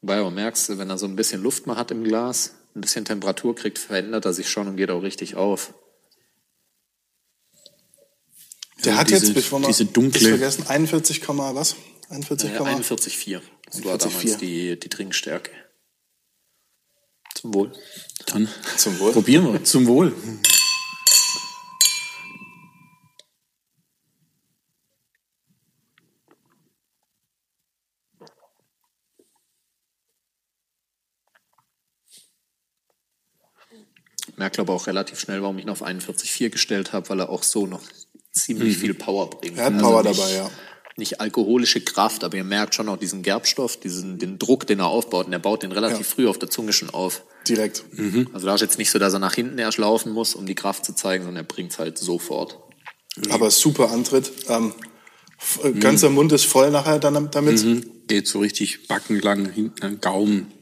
Weil 0.00 0.22
du 0.22 0.30
merkst, 0.30 0.78
wenn 0.78 0.88
er 0.88 0.98
so 0.98 1.06
ein 1.06 1.16
bisschen 1.16 1.42
Luft 1.42 1.66
mal 1.66 1.76
hat 1.76 1.90
im 1.90 2.04
Glas, 2.04 2.54
ein 2.74 2.80
bisschen 2.80 3.04
Temperatur 3.04 3.54
kriegt, 3.54 3.78
verändert 3.78 4.24
er 4.24 4.32
sich 4.32 4.48
schon 4.48 4.68
und 4.68 4.76
geht 4.76 4.90
auch 4.90 5.02
richtig 5.02 5.36
auf. 5.36 5.74
Der 8.84 8.96
hat 8.96 9.10
diese, 9.10 9.26
jetzt, 9.26 9.34
bevor 9.34 9.60
wir 9.60 9.68
diese 9.68 9.84
dunkle 9.84 10.28
vergessen, 10.28 10.66
41, 10.66 11.22
was? 11.28 11.76
41, 12.08 12.50
äh, 12.50 12.58
41,4. 12.58 13.40
Das 13.66 13.84
war 13.84 13.96
damals 13.96 14.36
die, 14.38 14.78
die 14.78 14.88
Trinkstärke. 14.88 15.50
Zum 17.34 17.54
Wohl. 17.54 17.72
Dann 18.26 18.48
zum 18.76 18.98
Wohl. 18.98 19.12
probieren 19.12 19.52
wir. 19.52 19.64
Zum 19.64 19.86
Wohl. 19.86 20.14
Merke 34.36 34.60
aber 34.60 34.72
auch 34.72 34.86
relativ 34.86 35.20
schnell, 35.20 35.42
warum 35.42 35.58
ich 35.58 35.64
ihn 35.64 35.70
auf 35.70 35.84
41,4 35.84 36.50
gestellt 36.50 36.92
habe, 36.92 37.08
weil 37.08 37.20
er 37.20 37.30
auch 37.30 37.42
so 37.42 37.66
noch 37.66 37.82
ziemlich 38.32 38.76
mhm. 38.76 38.80
viel 38.80 38.94
Power 38.94 39.30
bringt. 39.30 39.58
Er 39.58 39.66
hat 39.66 39.74
also 39.74 39.86
Power 39.86 40.02
nicht, 40.02 40.18
dabei, 40.18 40.34
ja. 40.34 40.50
Nicht 40.96 41.20
alkoholische 41.20 41.80
Kraft, 41.80 42.22
aber 42.22 42.36
ihr 42.36 42.44
merkt 42.44 42.74
schon 42.74 42.88
auch 42.88 42.98
diesen 42.98 43.22
Gerbstoff, 43.22 43.78
diesen, 43.78 44.18
den 44.18 44.38
Druck, 44.38 44.66
den 44.66 44.80
er 44.80 44.88
aufbaut. 44.88 45.26
Und 45.26 45.32
er 45.32 45.38
baut 45.38 45.62
den 45.62 45.72
relativ 45.72 46.06
ja. 46.06 46.14
früh 46.14 46.28
auf 46.28 46.38
der 46.38 46.50
Zunge 46.50 46.72
schon 46.72 46.90
auf. 46.90 47.22
Direkt. 47.48 47.84
Mhm. 47.92 48.28
Also 48.32 48.46
da 48.46 48.54
ist 48.54 48.60
jetzt 48.60 48.78
nicht 48.78 48.90
so, 48.90 48.98
dass 48.98 49.12
er 49.14 49.18
nach 49.18 49.34
hinten 49.34 49.58
erst 49.58 49.78
laufen 49.78 50.12
muss, 50.12 50.34
um 50.34 50.44
die 50.44 50.54
Kraft 50.54 50.84
zu 50.84 50.94
zeigen, 50.94 51.24
sondern 51.24 51.44
er 51.44 51.48
bringt 51.48 51.72
es 51.72 51.78
halt 51.78 51.96
sofort. 51.96 52.58
Aber 53.30 53.50
super 53.50 53.90
Antritt. 53.90 54.32
Ähm, 54.48 54.74
mhm. 55.62 55.80
ganzer 55.80 56.10
Mund 56.10 56.32
ist 56.32 56.44
voll 56.44 56.70
nachher 56.70 56.98
dann 56.98 57.30
damit. 57.30 57.64
Mhm. 57.64 57.84
Geht 58.06 58.28
so 58.28 58.40
richtig 58.40 58.86
backenlang 58.88 59.50
hinten 59.50 59.82
an 59.82 60.00
Gaumen. 60.00 60.52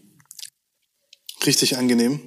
Richtig 1.44 1.76
angenehm. 1.76 2.20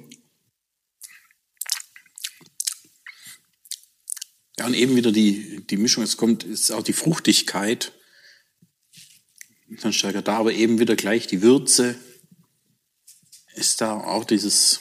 Ja, 4.64 4.68
und 4.68 4.74
eben 4.74 4.96
wieder 4.96 5.12
die, 5.12 5.62
die 5.66 5.76
Mischung, 5.76 6.02
es 6.02 6.16
kommt, 6.16 6.42
ist 6.42 6.70
auch 6.70 6.82
die 6.82 6.94
Fruchtigkeit 6.94 7.92
dann 9.82 9.92
stärker 9.92 10.22
da, 10.22 10.38
aber 10.38 10.54
eben 10.54 10.78
wieder 10.78 10.96
gleich 10.96 11.26
die 11.26 11.42
Würze 11.42 11.96
ist 13.56 13.82
da 13.82 13.92
auch 13.92 14.24
dieses, 14.24 14.80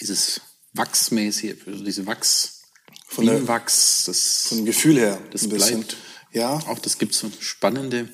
dieses 0.00 0.42
Wachsmäßige, 0.74 1.56
also 1.66 1.84
diese 1.84 2.06
Wachs, 2.06 2.62
von 3.08 3.24
Bienenwachs, 3.24 4.04
das. 4.04 4.46
Vom 4.46 4.64
Gefühl 4.64 4.98
her. 4.98 5.20
Das 5.32 5.48
bleibt. 5.48 5.96
Ja. 6.32 6.54
Auch 6.68 6.78
das 6.78 6.98
gibt 6.98 7.14
so 7.14 7.26
eine 7.26 7.36
spannende 7.40 8.08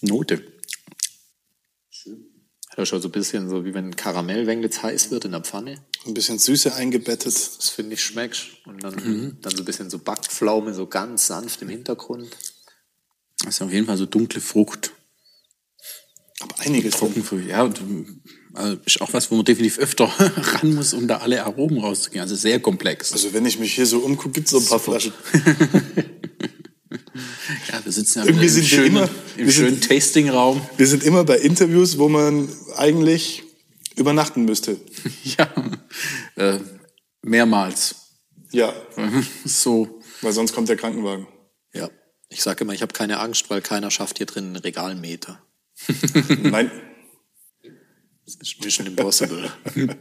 Note. 0.00 0.42
Ja, 2.78 2.86
schon 2.86 3.02
so 3.02 3.08
ein 3.08 3.12
bisschen 3.12 3.50
so, 3.50 3.66
wie 3.66 3.74
wenn 3.74 3.94
Karamell, 3.94 4.46
wenn 4.46 4.62
jetzt 4.62 4.82
heiß 4.82 5.10
wird 5.10 5.26
in 5.26 5.32
der 5.32 5.42
Pfanne. 5.42 5.84
Ein 6.08 6.14
bisschen 6.14 6.38
Süße 6.38 6.74
eingebettet. 6.74 7.26
Das, 7.26 7.58
das 7.58 7.68
finde 7.68 7.92
ich 7.94 8.02
schmeckt. 8.02 8.46
Und 8.64 8.82
dann, 8.82 8.94
mhm. 8.94 9.36
dann 9.42 9.54
so 9.54 9.62
ein 9.62 9.66
bisschen 9.66 9.90
so 9.90 9.98
Backpflaume, 9.98 10.72
so 10.72 10.86
ganz 10.86 11.26
sanft 11.26 11.60
im 11.60 11.68
Hintergrund. 11.68 12.28
Das 13.44 13.56
ist 13.56 13.62
auf 13.62 13.70
jeden 13.70 13.86
Fall 13.86 13.98
so 13.98 14.06
dunkle 14.06 14.40
Frucht. 14.40 14.90
einiges 16.58 16.96
Trockenfrüchte, 16.96 17.50
ja. 17.50 17.62
Und, 17.62 17.80
also 18.54 18.78
ist 18.86 19.00
auch 19.02 19.12
was, 19.12 19.30
wo 19.30 19.36
man 19.36 19.44
definitiv 19.44 19.78
öfter 19.78 20.04
ran 20.36 20.74
muss, 20.74 20.94
um 20.94 21.06
da 21.06 21.18
alle 21.18 21.44
Aromen 21.44 21.78
rauszugehen. 21.78 22.22
Also 22.22 22.36
sehr 22.36 22.58
komplex. 22.58 23.12
Also 23.12 23.34
wenn 23.34 23.44
ich 23.44 23.58
mich 23.58 23.74
hier 23.74 23.86
so 23.86 23.98
umgucke, 23.98 24.32
gibt 24.32 24.46
es 24.46 24.52
so 24.52 24.58
ein 24.58 24.64
paar 24.64 24.80
Flaschen. 24.80 25.12
ja, 27.70 27.84
wir 27.84 27.92
sitzen 27.92 28.20
ja 28.20 28.24
Irgendwie 28.24 28.46
im 28.46 28.50
sind 28.50 28.62
wir 28.62 28.68
schönen, 28.68 28.96
immer- 28.96 29.10
im 29.36 29.44
wir 29.44 29.52
schönen 29.52 29.80
Tastingraum. 29.80 30.62
Wir 30.78 30.86
sind 30.86 31.02
immer 31.04 31.24
bei 31.24 31.38
Interviews, 31.38 31.98
wo 31.98 32.08
man 32.08 32.48
eigentlich 32.76 33.42
übernachten 33.96 34.44
müsste. 34.46 34.76
Ja, 35.38 35.48
äh, 36.38 36.60
mehrmals. 37.22 38.16
Ja, 38.50 38.72
So, 39.44 40.00
weil 40.22 40.32
sonst 40.32 40.54
kommt 40.54 40.68
der 40.68 40.76
Krankenwagen. 40.76 41.26
Ja. 41.74 41.90
Ich 42.30 42.42
sage 42.42 42.64
immer, 42.64 42.72
ich 42.74 42.82
habe 42.82 42.92
keine 42.92 43.20
Angst, 43.20 43.48
weil 43.50 43.60
keiner 43.62 43.90
schafft 43.90 44.18
hier 44.18 44.26
drin 44.26 44.46
einen 44.46 44.56
Regalmeter. 44.56 45.42
Nein, 46.42 46.70
Das 48.24 48.34
ist 48.36 48.62
Mission 48.64 48.86
Impossible. 48.86 49.50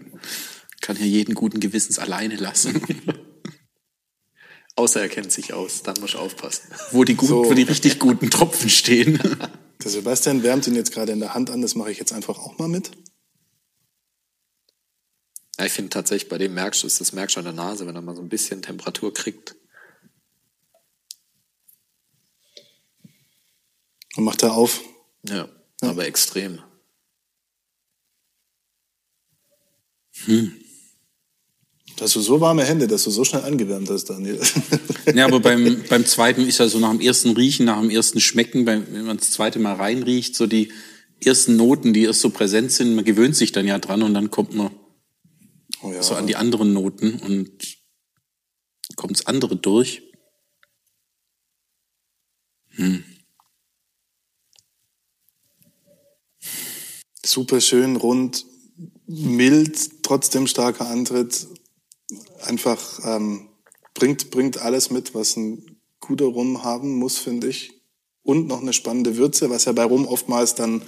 kann 0.81 0.95
hier 0.95 1.07
jeden 1.07 1.35
guten 1.35 1.59
Gewissens 1.59 1.99
alleine 1.99 2.35
lassen. 2.35 2.81
Außer 4.75 5.01
er 5.01 5.09
kennt 5.09 5.31
sich 5.31 5.53
aus, 5.53 5.81
dann 5.83 5.99
muss 5.99 6.11
ich 6.11 6.15
aufpassen. 6.17 6.67
wo 6.91 7.03
die, 7.03 7.15
gut, 7.15 7.29
So. 7.29 7.45
wo 7.45 7.53
die 7.53 7.63
richtig 7.63 7.97
guten 7.99 8.29
Tropfen 8.29 8.69
stehen. 8.69 9.19
der 9.83 9.91
Sebastian 9.91 10.43
wärmt 10.43 10.67
ihn 10.67 10.75
jetzt 10.75 10.91
gerade 10.91 11.11
in 11.13 11.19
der 11.19 11.33
Hand 11.33 11.49
an, 11.49 11.61
das 11.61 11.75
mache 11.75 11.91
ich 11.91 11.97
jetzt 11.97 12.13
einfach 12.13 12.37
auch 12.37 12.57
mal 12.59 12.67
mit. 12.67 12.91
Ja, 15.59 15.65
ich 15.65 15.71
finde 15.71 15.89
tatsächlich, 15.89 16.29
bei 16.29 16.37
dem 16.37 16.53
merkst 16.53 16.83
du 16.83 16.87
es, 16.87 16.99
das 16.99 17.13
merkst 17.13 17.35
du 17.35 17.39
an 17.39 17.45
der 17.45 17.53
Nase, 17.53 17.87
wenn 17.87 17.95
er 17.95 18.01
mal 18.01 18.15
so 18.15 18.21
ein 18.21 18.29
bisschen 18.29 18.61
Temperatur 18.61 19.13
kriegt. 19.13 19.55
Und 24.15 24.23
macht 24.23 24.43
er 24.43 24.53
auf. 24.53 24.81
Ja, 25.23 25.49
aber 25.81 26.05
extrem. 26.05 26.61
Hast 31.99 32.15
du 32.15 32.21
so 32.21 32.39
warme 32.41 32.63
Hände, 32.63 32.87
dass 32.87 33.03
du 33.03 33.11
so 33.11 33.23
schnell 33.23 33.43
angewärmt 33.43 33.89
hast, 33.89 34.05
Daniel. 34.05 34.39
Ja, 35.15 35.25
aber 35.25 35.39
beim, 35.39 35.83
beim 35.89 36.05
zweiten 36.05 36.45
ist 36.45 36.57
ja 36.57 36.67
so 36.67 36.79
nach 36.79 36.91
dem 36.91 36.99
ersten 36.99 37.29
Riechen, 37.31 37.65
nach 37.65 37.79
dem 37.79 37.89
ersten 37.89 38.19
Schmecken, 38.19 38.65
beim, 38.65 38.85
wenn 38.91 39.05
man 39.05 39.15
das 39.15 39.31
zweite 39.31 39.57
Mal 39.57 39.75
reinriecht, 39.75 40.35
so 40.35 40.47
die 40.47 40.73
ersten 41.23 41.55
Noten, 41.55 41.93
die 41.93 42.03
erst 42.03 42.19
so 42.19 42.29
präsent 42.29 42.73
sind, 42.73 42.93
man 42.93 43.05
gewöhnt 43.05 43.33
sich 43.33 43.53
dann 43.53 43.65
ja 43.65 43.79
dran 43.79 44.03
und 44.03 44.13
dann 44.13 44.31
kommt 44.31 44.53
man 44.53 44.71
Oh 45.81 45.91
ja. 45.91 46.01
so 46.01 46.15
an 46.15 46.27
die 46.27 46.35
anderen 46.35 46.73
Noten 46.73 47.19
und 47.19 47.77
kommt 48.95 49.17
das 49.17 49.25
andere 49.25 49.55
durch. 49.55 50.03
Super 57.23 57.59
schön, 57.59 57.95
rund, 57.95 58.45
mild, 59.07 60.03
trotzdem 60.03 60.47
starker 60.47 60.87
Antritt. 60.87 61.47
Einfach 62.41 62.99
ähm, 63.03 63.49
bringt, 63.93 64.29
bringt 64.31 64.59
alles 64.59 64.91
mit, 64.91 65.13
was 65.13 65.35
ein 65.35 65.79
guter 65.99 66.25
Rum 66.25 66.63
haben 66.63 66.97
muss, 66.97 67.17
finde 67.17 67.47
ich. 67.47 67.73
Und 68.23 68.47
noch 68.47 68.61
eine 68.61 68.73
spannende 68.73 69.17
Würze, 69.17 69.49
was 69.49 69.65
ja 69.65 69.71
bei 69.71 69.83
Rum 69.83 70.05
oftmals 70.05 70.55
dann 70.55 70.81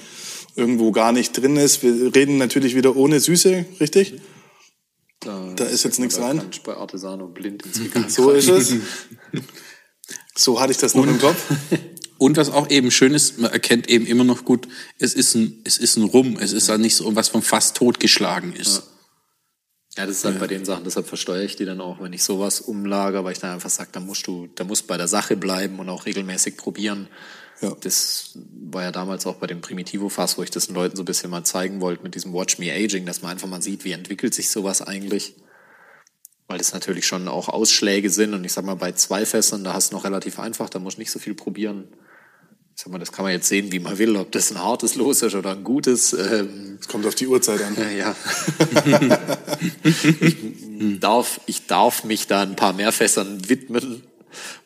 irgendwo 0.55 0.91
gar 0.91 1.11
nicht 1.11 1.31
drin 1.33 1.55
ist. 1.55 1.83
Wir 1.83 2.13
reden 2.13 2.37
natürlich 2.37 2.75
wieder 2.75 2.95
ohne 2.95 3.19
Süße, 3.19 3.65
richtig? 3.79 4.21
Da 5.59 5.65
ist 5.65 5.83
jetzt 5.83 5.99
nichts 5.99 6.17
rein. 6.19 6.41
Bei 6.63 6.75
Artesano 6.75 7.27
blind 7.27 7.65
ins 7.65 7.81
Regal 7.81 8.09
So 8.09 8.31
ist 8.31 8.47
es. 8.47 8.73
So 10.35 10.61
hatte 10.61 10.71
ich 10.71 10.77
das 10.77 10.95
noch 10.95 11.05
im 11.05 11.19
Kopf. 11.19 11.43
Und 12.17 12.37
was 12.37 12.49
auch 12.49 12.69
eben 12.69 12.91
schön 12.91 13.13
ist, 13.13 13.39
man 13.39 13.51
erkennt 13.51 13.89
eben 13.89 14.05
immer 14.05 14.23
noch 14.23 14.43
gut, 14.43 14.67
es 14.99 15.13
ist 15.13 15.35
ein, 15.35 15.61
es 15.63 15.77
ist 15.77 15.95
ein 15.95 16.03
Rum, 16.03 16.37
es 16.39 16.51
ist 16.51 16.67
ja 16.67 16.77
nicht 16.77 16.95
so 16.95 17.15
was 17.15 17.29
vom 17.29 17.41
Fass 17.41 17.73
totgeschlagen 17.73 18.53
ist. 18.53 18.83
Ja, 19.97 20.05
das 20.05 20.17
ist 20.17 20.25
halt 20.25 20.39
bei 20.39 20.47
den 20.47 20.65
Sachen, 20.65 20.83
deshalb 20.83 21.07
versteuere 21.07 21.43
ich 21.43 21.55
die 21.55 21.65
dann 21.65 21.79
auch, 21.79 22.01
wenn 22.01 22.11
ich 22.11 22.23
sowas 22.23 22.59
umlager, 22.61 23.23
weil 23.23 23.33
ich 23.33 23.39
dann 23.39 23.51
einfach 23.51 23.69
sage, 23.69 23.89
da 23.93 24.01
musst 24.01 24.27
du, 24.27 24.47
da 24.55 24.65
musst 24.65 24.87
bei 24.87 24.97
der 24.97 25.07
Sache 25.07 25.37
bleiben 25.37 25.79
und 25.79 25.89
auch 25.89 26.05
regelmäßig 26.05 26.57
probieren. 26.57 27.07
Ja. 27.61 27.75
Das 27.81 28.31
war 28.35 28.83
ja 28.83 28.91
damals 28.91 29.25
auch 29.25 29.35
bei 29.35 29.47
dem 29.47 29.61
Primitivo-Fass, 29.61 30.37
wo 30.37 30.43
ich 30.43 30.51
das 30.51 30.67
den 30.67 30.75
Leuten 30.75 30.95
so 30.95 31.03
ein 31.03 31.05
bisschen 31.05 31.29
mal 31.29 31.43
zeigen 31.43 31.81
wollte 31.81 32.03
mit 32.03 32.15
diesem 32.15 32.33
Watch 32.33 32.59
Me 32.59 32.71
Aging, 32.71 33.05
dass 33.05 33.21
man 33.21 33.31
einfach 33.31 33.47
mal 33.47 33.61
sieht, 33.61 33.83
wie 33.83 33.91
entwickelt 33.91 34.33
sich 34.33 34.49
sowas 34.49 34.81
eigentlich. 34.81 35.35
Weil 36.49 36.57
das 36.57 36.73
natürlich 36.73 37.05
schon 37.05 37.27
auch 37.27 37.47
Ausschläge 37.47 38.09
sind 38.09 38.33
und 38.33 38.43
ich 38.43 38.51
sag 38.51 38.65
mal, 38.65 38.75
bei 38.75 38.91
zwei 38.93 39.23
Fässern, 39.25 39.63
da 39.63 39.73
hast 39.73 39.91
du 39.91 39.95
noch 39.95 40.03
relativ 40.03 40.39
einfach, 40.39 40.67
da 40.67 40.79
musst 40.79 40.97
du 40.97 41.01
nicht 41.01 41.11
so 41.11 41.19
viel 41.19 41.35
probieren. 41.35 41.87
Ich 42.75 42.81
sag 42.83 42.91
mal, 42.91 42.97
das 42.97 43.11
kann 43.11 43.23
man 43.23 43.33
jetzt 43.33 43.47
sehen, 43.47 43.71
wie 43.71 43.79
man 43.79 43.99
will, 43.99 44.15
ob 44.15 44.31
das 44.31 44.49
ein 44.51 44.57
hartes 44.57 44.95
Los 44.95 45.21
ist 45.21 45.35
oder 45.35 45.51
ein 45.51 45.63
gutes. 45.63 46.13
Ähm, 46.13 46.79
Es 46.81 46.87
kommt 46.87 47.05
auf 47.05 47.13
die 47.13 47.27
Uhrzeit 47.27 47.61
an. 47.61 47.75
ja, 47.77 47.89
ja. 47.89 48.15
ich, 49.83 50.99
darf, 50.99 51.39
ich 51.45 51.67
darf 51.67 52.03
mich 52.03 52.25
da 52.25 52.41
ein 52.41 52.55
paar 52.55 52.73
mehr 52.73 52.91
Fässern 52.91 53.47
widmen. 53.47 54.03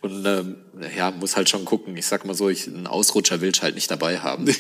Und 0.02 0.26
ähm, 0.26 0.56
ja, 0.96 1.12
muss 1.12 1.36
halt 1.36 1.50
schon 1.50 1.66
gucken. 1.66 1.98
Ich 1.98 2.06
sag 2.06 2.24
mal 2.24 2.34
so, 2.34 2.50
ich, 2.50 2.68
einen 2.68 2.88
Ausrutscher 2.88 3.42
will 3.42 3.52
ich 3.54 3.62
halt 3.62 3.76
nicht 3.76 3.92
dabei 3.92 4.20
haben. 4.20 4.46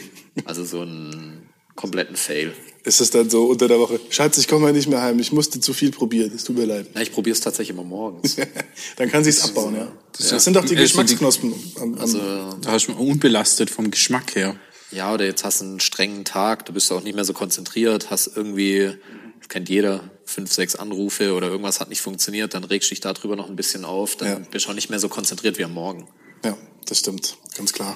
Also 0.45 0.65
so 0.65 0.81
einen 0.81 1.47
kompletten 1.75 2.15
Fail. 2.15 2.53
Ist 2.85 2.99
es 2.99 3.11
dann 3.11 3.29
so 3.29 3.45
unter 3.45 3.69
der 3.69 3.79
Woche, 3.79 3.97
Schatz, 4.09 4.37
ich 4.37 4.47
komme 4.49 4.65
heute 4.65 4.75
nicht 4.75 4.89
mehr 4.89 5.01
heim, 5.01 5.17
ich 5.19 5.31
musste 5.31 5.59
zu 5.61 5.71
viel 5.73 5.91
probieren, 5.91 6.31
es 6.35 6.43
tut 6.43 6.57
mir 6.57 6.65
leid. 6.65 6.87
Na, 6.93 7.01
ich 7.01 7.13
probiere 7.13 7.33
es 7.33 7.39
tatsächlich 7.39 7.69
immer 7.69 7.85
morgens. 7.85 8.35
Dann 8.97 9.09
kann 9.09 9.23
sich's 9.23 9.41
abbauen, 9.45 9.75
ja. 9.75 9.89
Das, 10.17 10.31
ja. 10.31 10.39
sind 10.39 10.55
doch 10.57 10.65
die 10.65 10.73
Ja, 10.73 10.79
so 10.81 11.01
die- 11.01 11.13
Geschmacksknospen. 11.13 11.53
Am, 11.77 11.93
am, 11.93 11.99
Also, 11.99 12.19
Da 12.61 12.71
hast 12.73 12.87
du 12.87 12.93
unbelastet 12.93 13.69
vom 13.69 13.89
Geschmack 13.89 14.35
her. 14.35 14.57
ja, 14.91 15.13
oder 15.13 15.23
jetzt 15.25 15.45
hast 15.45 15.61
du 15.61 15.65
einen 15.65 15.79
strengen 15.79 16.25
Tag, 16.25 16.65
du 16.65 16.73
bist 16.73 16.91
auch 16.91 17.01
nicht 17.03 17.15
mehr 17.15 17.23
so 17.23 17.31
konzentriert, 17.31 18.09
hast 18.09 18.31
irgendwie, 18.35 18.91
das 19.39 19.47
kennt 19.47 19.69
jeder, 19.69 20.11
fünf, 20.25 20.51
sechs 20.51 20.75
Anrufe 20.75 21.33
oder 21.35 21.47
irgendwas 21.47 21.79
hat 21.79 21.87
nicht 21.87 22.01
funktioniert, 22.01 22.53
dann 22.53 22.65
regst 22.65 22.89
du 22.89 22.95
dich 22.95 22.99
darüber 23.01 23.37
noch 23.37 23.49
ein 23.49 23.55
bisschen 23.55 23.85
auf, 23.85 24.17
dann 24.17 24.27
Ja. 24.27 24.39
bist 24.51 24.65
du 24.65 24.69
auch 24.71 24.75
nicht 24.75 24.89
mehr 24.89 24.99
so 24.99 25.07
konzentriert 25.07 25.57
wie 25.57 25.63
am 25.63 25.73
Morgen. 25.73 26.09
ja, 26.43 26.57
das 26.85 26.99
stimmt, 26.99 27.37
ganz 27.55 27.71
klar. 27.71 27.95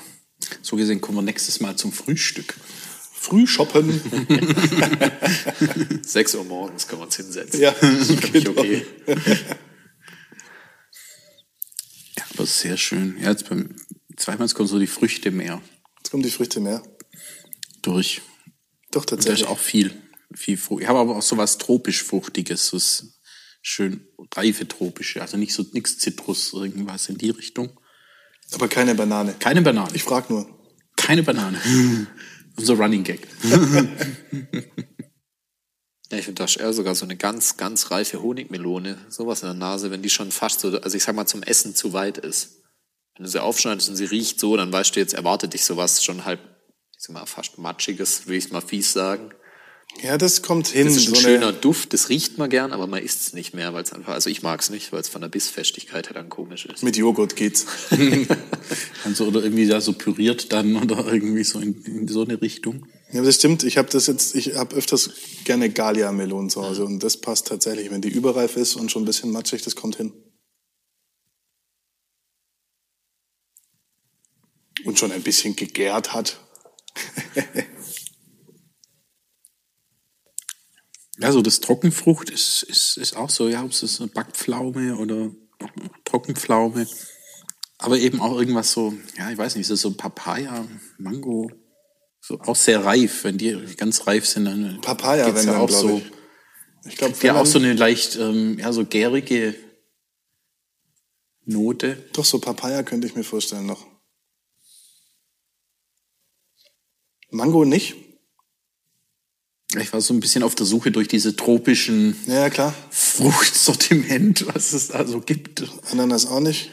So 0.62 0.78
gesehen 0.78 1.02
kommen 1.02 1.18
wir 1.18 1.22
nächstes 1.24 1.60
Mal 1.60 1.76
zum 1.76 1.92
Frühstück. 1.92 2.54
Früh 3.28 3.46
shoppen. 3.46 3.92
6 6.02 6.36
Uhr 6.36 6.46
morgens 6.46 6.88
können 6.88 7.02
wir 7.02 7.06
uns 7.06 7.18
hinsetzen. 7.18 7.60
ja, 7.60 7.72
Finde 7.74 8.38
ich 8.38 8.46
genau. 8.46 8.52
okay. 8.62 8.86
Ja, 12.18 12.24
aber 12.34 12.46
sehr 12.46 12.78
schön. 12.78 13.18
Ja, 13.22 13.32
jetzt 13.32 13.50
beim 13.50 13.76
zweimal 14.16 14.48
kommen 14.50 14.70
so 14.70 14.80
die 14.80 14.88
Früchte 14.88 15.32
mehr 15.32 15.62
Jetzt 15.98 16.12
kommen 16.12 16.24
die 16.24 16.32
Früchte 16.32 16.62
mehr. 16.62 16.82
durch. 17.82 18.22
Doch, 18.92 19.02
Und 19.02 19.12
da 19.12 19.16
ist 19.18 19.26
tatsächlich. 19.26 19.48
auch 19.50 19.60
viel, 19.60 19.92
viel 20.34 20.56
Frucht. 20.56 20.84
Ich 20.84 20.88
habe 20.88 21.00
aber 21.00 21.18
auch 21.18 21.22
so 21.22 21.36
was 21.36 21.58
tropisch-fruchtiges, 21.58 22.68
so 22.68 22.80
schön 23.62 24.08
reife 24.36 24.66
tropische, 24.70 25.22
also 25.22 25.36
nicht 25.36 25.54
so 25.54 25.66
nix 25.74 25.98
Zitrus, 25.98 26.54
irgendwas 26.54 27.10
in 27.10 27.18
die 27.18 27.32
Richtung. 27.32 27.78
Aber 28.54 28.70
keine 28.70 28.96
Banane. 28.96 29.36
Keine 29.38 29.62
Banane. 29.62 29.92
Ich 29.94 30.04
frag 30.04 30.30
nur. 30.30 30.48
Keine 30.96 31.24
Banane. 31.24 31.60
Unser 32.58 32.76
Running 32.76 33.04
Gag. 33.04 33.28
Ja, 36.10 36.18
ich 36.18 36.26
finde 36.26 36.42
das 36.42 36.56
eher 36.56 36.72
sogar 36.72 36.96
so 36.96 37.04
eine 37.04 37.18
ganz, 37.18 37.58
ganz 37.58 37.92
reife 37.92 38.22
Honigmelone, 38.22 38.98
sowas 39.10 39.42
in 39.42 39.48
der 39.48 39.56
Nase, 39.56 39.92
wenn 39.92 40.02
die 40.02 40.10
schon 40.10 40.32
fast 40.32 40.62
so, 40.62 40.80
also 40.80 40.96
ich 40.96 41.04
sag 41.04 41.16
mal, 41.16 41.26
zum 41.26 41.44
Essen 41.44 41.76
zu 41.76 41.92
weit 41.92 42.18
ist. 42.18 42.64
Wenn 43.16 43.26
du 43.26 43.30
sie 43.30 43.42
aufschneidest 43.42 43.90
und 43.90 43.98
sie 43.98 44.06
riecht 44.06 44.40
so, 44.40 44.56
dann 44.56 44.72
weißt 44.72 44.96
du, 44.96 45.02
jetzt 45.02 45.14
erwartet 45.14 45.54
dich 45.54 45.66
sowas 45.66 46.04
schon 46.04 46.24
halb, 46.24 46.40
ich 46.96 47.04
sag 47.04 47.14
mal, 47.14 47.26
fast 47.26 47.58
matschiges, 47.58 48.28
will 48.28 48.38
ich 48.38 48.52
mal 48.52 48.62
fies 48.62 48.94
sagen. 48.94 49.32
Ja, 50.04 50.18
das 50.18 50.42
kommt 50.42 50.68
hin. 50.68 50.86
Das 50.86 50.96
ist 50.96 51.08
ein 51.08 51.16
so 51.16 51.22
schöner 51.22 51.48
eine, 51.48 51.58
Duft, 51.58 51.94
das 51.94 52.10
riecht 52.10 52.38
man 52.38 52.50
gern, 52.50 52.72
aber 52.72 52.88
man 52.88 53.02
isst 53.02 53.22
es 53.22 53.34
nicht 53.34 53.54
mehr, 53.54 53.74
weil 53.74 53.84
es 53.84 53.94
einfach, 53.94 54.14
also 54.14 54.30
ich 54.30 54.44
mag 54.44 54.62
es 54.62 54.70
nicht, 54.70 54.92
weil 54.92 55.02
es 55.02 55.10
von 55.10 55.22
der 55.22 55.30
Bissfestigkeit 55.30 56.08
her 56.08 56.14
dann 56.14 56.30
komisch 56.30 56.66
ist. 56.66 56.84
mit 56.84 56.98
Joghurt 56.98 57.36
geht's. 57.36 57.66
Also, 59.06 59.26
oder 59.26 59.42
irgendwie 59.42 59.68
da 59.68 59.80
so 59.80 59.94
püriert 59.94 60.52
dann 60.52 60.76
oder 60.76 61.12
irgendwie 61.12 61.44
so 61.44 61.60
in, 61.60 61.82
in 61.86 62.08
so 62.08 62.24
eine 62.24 62.42
Richtung. 62.42 62.86
Ja, 63.14 63.22
das 63.22 63.36
stimmt. 63.36 63.64
Ich 63.64 63.78
habe 63.78 63.90
das 63.90 64.08
jetzt, 64.08 64.36
ich 64.36 64.56
habe 64.56 64.76
öfters 64.76 65.12
gerne 65.46 65.70
Galia-Melonen 65.70 66.50
zu 66.50 66.62
Hause 66.62 66.84
und 66.84 67.02
das 67.02 67.18
passt 67.18 67.48
tatsächlich. 67.48 67.90
Wenn 67.90 68.02
die 68.02 68.10
überreif 68.10 68.58
ist 68.58 68.76
und 68.76 68.92
schon 68.92 69.04
ein 69.04 69.06
bisschen 69.06 69.32
matschig, 69.32 69.62
das 69.62 69.76
kommt 69.76 69.96
hin. 69.96 70.12
Und 74.84 75.00
schon 75.00 75.12
ein 75.12 75.22
bisschen 75.22 75.56
gegärt 75.56 76.14
hat. 76.14 76.40
Ja, 81.20 81.32
so 81.32 81.42
das 81.42 81.60
Trockenfrucht 81.60 82.30
ist, 82.30 82.64
ist, 82.64 82.98
ist 82.98 83.16
auch 83.16 83.30
so, 83.30 83.48
ja, 83.50 83.64
ob 83.64 83.72
es 83.72 83.84
ist 83.84 84.00
eine 84.00 84.10
Backpflaume 84.10 84.98
oder 84.98 85.32
Trockenpflaume. 86.06 86.88
Aber 87.80 87.98
eben 87.98 88.22
auch 88.22 88.38
irgendwas 88.38 88.72
so, 88.72 88.94
ja, 89.18 89.30
ich 89.32 89.38
weiß 89.38 89.56
nicht, 89.56 89.64
ist 89.64 89.72
das 89.72 89.82
so 89.82 89.94
Papaya, 89.94 90.68
Mango, 90.98 91.52
so 92.22 92.40
auch 92.42 92.56
sehr 92.56 92.84
reif. 92.86 93.24
Wenn 93.24 93.38
die 93.38 93.56
ganz 93.76 94.06
reif 94.08 94.28
sind, 94.28 94.46
dann 94.46 94.80
Papaya, 94.82 95.28
wenn 95.34 95.46
ja 95.46 95.54
dann, 95.54 95.62
auch 95.62 95.70
so, 95.70 95.98
ich. 95.98 96.12
Ich 96.92 96.98
glaube, 96.98 97.16
ja 97.22 97.36
auch 97.36 97.46
so 97.46 97.60
eine 97.60 97.74
leicht, 97.74 98.16
ähm, 98.16 98.58
ja, 98.60 98.72
so 98.72 98.86
gärige 98.86 99.56
Note. 101.46 102.10
doch 102.14 102.26
so 102.26 102.40
Papaya 102.40 102.84
könnte 102.84 103.08
ich 103.08 103.16
mir 103.16 103.24
vorstellen 103.24 103.66
noch. 103.66 103.86
Mango 107.30 107.66
nicht? 107.66 108.07
Ich 109.82 109.94
war 109.94 110.02
so 110.02 110.14
ein 110.14 110.20
bisschen 110.20 110.44
auf 110.44 110.56
der 110.56 110.66
Suche 110.66 110.92
durch 110.92 111.08
diese 111.08 111.36
tropischen 111.36 112.16
ja, 112.26 112.50
klar. 112.50 112.74
Fruchtsortiment, 112.90 114.46
was 114.54 114.74
es 114.74 114.90
da 114.90 115.06
so 115.06 115.22
gibt. 115.22 115.64
Ananas 115.92 116.26
auch 116.26 116.40
nicht. 116.40 116.72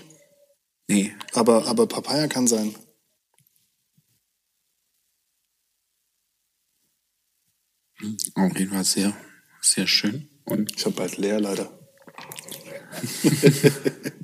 Nee. 0.88 1.14
Aber, 1.32 1.66
aber 1.66 1.86
Papaya 1.86 2.28
kann 2.28 2.46
sein. 2.46 2.74
Auf 8.34 8.58
jeden 8.58 8.72
Fall 8.72 8.84
sehr, 8.84 9.16
sehr 9.60 9.86
schön. 9.86 10.28
Und 10.44 10.72
ich 10.76 10.84
habe 10.84 10.96
bald 10.96 11.16
leer, 11.16 11.40
leider. 11.40 11.70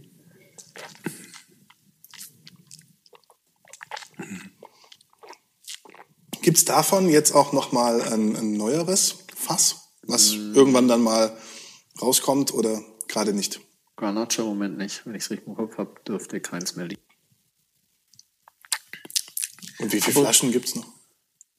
Gibt 6.42 6.58
es 6.58 6.64
davon 6.64 7.08
jetzt 7.08 7.32
auch 7.32 7.52
noch 7.52 7.72
mal 7.72 8.02
ein, 8.02 8.36
ein 8.36 8.52
neueres 8.56 9.18
Fass, 9.34 9.90
was 10.02 10.32
mm. 10.32 10.54
irgendwann 10.54 10.88
dann 10.88 11.02
mal 11.02 11.36
rauskommt 12.00 12.54
oder 12.54 12.82
gerade 13.08 13.32
nicht? 13.32 13.60
Garnacha 13.96 14.42
im 14.42 14.48
Moment 14.48 14.78
nicht. 14.78 15.04
Wenn 15.04 15.14
ich 15.14 15.24
es 15.24 15.30
richtig 15.30 15.46
im 15.46 15.54
Kopf 15.54 15.76
habe, 15.76 15.94
dürfte 16.06 16.40
keins 16.40 16.76
mehr 16.76 16.86
liegen. 16.86 17.02
Und 19.78 19.92
wie 19.92 20.00
viele 20.00 20.16
Aber 20.16 20.26
Flaschen 20.26 20.52
gibt 20.52 20.66
es 20.66 20.74
noch? 20.74 20.86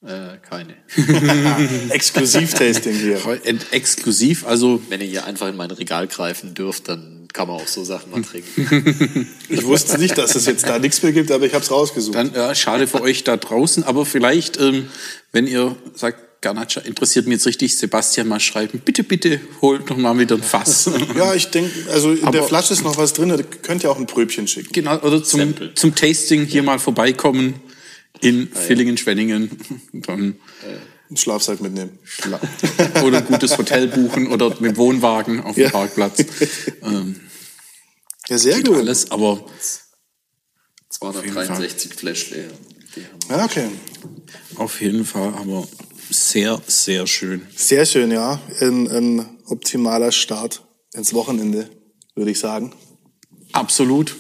Äh, 0.04 0.38
keine. 0.40 0.78
Exklusiv-Tasting 1.90 2.94
hier. 2.94 3.42
Exklusiv, 3.72 4.46
also. 4.46 4.82
Wenn 4.90 5.02
ihr 5.02 5.08
hier 5.08 5.26
einfach 5.26 5.48
in 5.48 5.56
mein 5.56 5.72
Regal 5.72 6.08
greifen 6.08 6.54
dürft, 6.54 6.88
dann 6.88 7.21
kann 7.34 7.48
man 7.48 7.58
auch 7.58 7.68
so 7.68 7.84
Sachen 7.84 8.12
mal 8.12 8.22
trinken. 8.22 9.28
ich 9.50 9.64
wusste 9.64 9.98
nicht, 9.98 10.18
dass 10.18 10.36
es 10.36 10.46
jetzt 10.46 10.68
da 10.68 10.80
nichts 10.80 11.02
mehr 11.04 11.12
gibt, 11.12 11.32
aber 11.32 11.46
ich 11.46 11.54
habe 11.54 11.64
es 11.64 11.72
rausgesucht. 11.72 12.16
Dann 12.16 12.34
ja, 12.34 12.54
schade 12.56 12.88
für 12.88 13.02
euch 13.02 13.24
da 13.24 13.38
draußen, 13.38 13.84
aber 13.84 14.06
vielleicht, 14.06 14.60
ähm, 14.60 14.88
wenn 15.32 15.48
ihr 15.48 15.76
sagt, 15.96 16.20
Garnacha 16.42 16.82
interessiert 16.82 17.28
mich 17.28 17.36
jetzt 17.36 17.46
richtig, 17.46 17.78
Sebastian 17.78 18.28
mal 18.28 18.40
schreiben, 18.40 18.82
bitte, 18.84 19.04
bitte, 19.04 19.40
holt 19.62 19.90
noch 19.90 19.98
mal 19.98 20.18
wieder 20.18 20.36
ein 20.36 20.44
Fass. 20.44 20.90
ja, 21.16 21.36
ich 21.36 21.48
denke, 21.52 21.72
also 21.92 22.12
in 22.12 22.24
aber, 22.24 22.32
der 22.32 22.44
Flasche 22.44 22.74
ist 22.74 22.84
noch 22.84 22.98
was 22.98 23.14
drin, 23.14 23.30
da 23.30 23.38
könnt 23.38 23.84
ihr 23.84 23.92
auch 23.92 24.00
ein 24.00 24.08
Pröbchen 24.08 24.48
schicken. 24.48 24.74
Genau, 24.74 24.98
oder 25.02 25.24
zum, 25.24 25.54
zum 25.76 25.94
Tasting 25.94 26.46
hier 26.46 26.64
mal 26.64 26.80
vorbeikommen 26.80 27.62
in 28.22 28.50
ah, 28.54 28.60
Villingen, 28.60 28.98
Schwenningen. 28.98 29.52
Dann 29.94 30.36
einen 31.12 31.18
Schlafsack 31.18 31.60
mitnehmen. 31.60 32.00
Schla 32.06 32.40
oder 33.04 33.18
ein 33.18 33.26
gutes 33.26 33.58
Hotel 33.58 33.88
buchen 33.88 34.32
oder 34.32 34.56
mit 34.62 34.78
Wohnwagen 34.78 35.42
auf 35.42 35.56
dem 35.56 35.66
ja. 35.66 35.70
Parkplatz. 35.70 36.24
Ähm, 36.84 37.20
ja, 38.30 38.38
sehr 38.38 38.64
gut. 38.64 38.78
Alles, 38.78 39.12
aber 39.12 39.46
263 40.90 41.94
Flash 41.94 42.32
leer. 42.32 42.50
Ja, 43.30 43.44
okay. 43.44 43.68
Auf 44.56 44.80
jeden 44.82 45.04
Fall, 45.04 45.34
aber 45.36 45.68
sehr, 46.10 46.62
sehr 46.66 47.08
schön. 47.08 47.46
Sehr 47.56 47.86
schön, 47.86 48.10
ja. 48.12 48.40
Ein, 48.62 48.88
ein 48.90 49.26
optimaler 49.48 50.14
Start 50.14 50.66
ins 50.94 51.14
Wochenende, 51.14 51.70
würde 52.16 52.32
ich 52.32 52.40
sagen. 52.40 52.74
Absolut. 53.52 54.16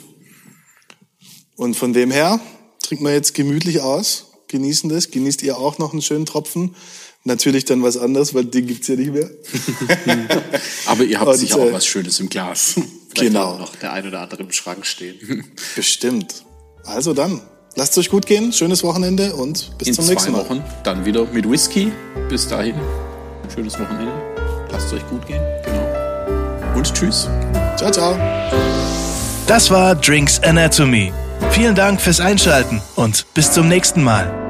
Und 1.55 1.75
von 1.75 1.93
dem 1.93 2.11
her 2.11 2.41
trinken 2.83 3.05
wir 3.05 3.13
jetzt 3.13 3.33
gemütlich 3.33 3.79
aus, 3.79 4.30
genießen 4.51 4.89
das. 4.89 5.09
Genießt 5.09 5.41
ihr 5.43 5.57
auch 5.57 5.79
noch 5.79 5.93
einen 5.93 6.01
schönen 6.01 6.25
Tropfen. 6.25 6.75
Natürlich 7.23 7.65
dann 7.65 7.83
was 7.83 7.97
anderes, 7.97 8.33
weil 8.33 8.45
den 8.45 8.67
gibt's 8.67 8.87
ja 8.87 8.95
nicht 8.95 9.13
mehr. 9.13 9.29
Aber 10.87 11.03
ihr 11.03 11.19
habt 11.19 11.29
Und, 11.29 11.37
sicher 11.37 11.57
auch 11.57 11.67
äh, 11.67 11.73
was 11.73 11.85
Schönes 11.85 12.19
im 12.19 12.29
Glas. 12.29 12.75
Vielleicht 13.13 13.33
genau. 13.33 13.57
noch 13.57 13.75
der 13.75 13.93
ein 13.93 14.07
oder 14.07 14.21
andere 14.21 14.43
im 14.43 14.51
Schrank 14.51 14.85
stehen. 14.85 15.45
Bestimmt. 15.75 16.43
Also 16.83 17.13
dann, 17.13 17.41
lasst 17.75 17.91
es 17.91 17.99
euch 17.99 18.09
gut 18.09 18.25
gehen, 18.25 18.53
schönes 18.53 18.83
Wochenende 18.83 19.35
und 19.35 19.77
bis 19.77 19.89
In 19.89 19.93
zum 19.93 20.07
nächsten 20.07 20.31
Mal. 20.31 20.41
In 20.41 20.47
zwei 20.47 20.55
Wochen 20.55 20.63
dann 20.83 21.05
wieder 21.05 21.25
mit 21.25 21.49
Whisky. 21.49 21.91
Bis 22.29 22.47
dahin, 22.47 22.75
schönes 23.53 23.79
Wochenende. 23.79 24.11
Lasst 24.71 24.87
es 24.87 24.93
euch 24.93 25.07
gut 25.07 25.27
gehen. 25.27 25.41
Genau. 25.65 26.75
Und 26.75 26.91
tschüss. 26.91 27.27
Ciao, 27.77 27.91
ciao. 27.91 28.17
Das 29.45 29.69
war 29.69 29.93
Drinks 29.95 30.39
Anatomy. 30.39 31.11
Vielen 31.51 31.75
Dank 31.75 31.99
fürs 31.99 32.19
Einschalten 32.19 32.81
und 32.95 33.25
bis 33.33 33.51
zum 33.51 33.67
nächsten 33.67 34.03
Mal. 34.03 34.40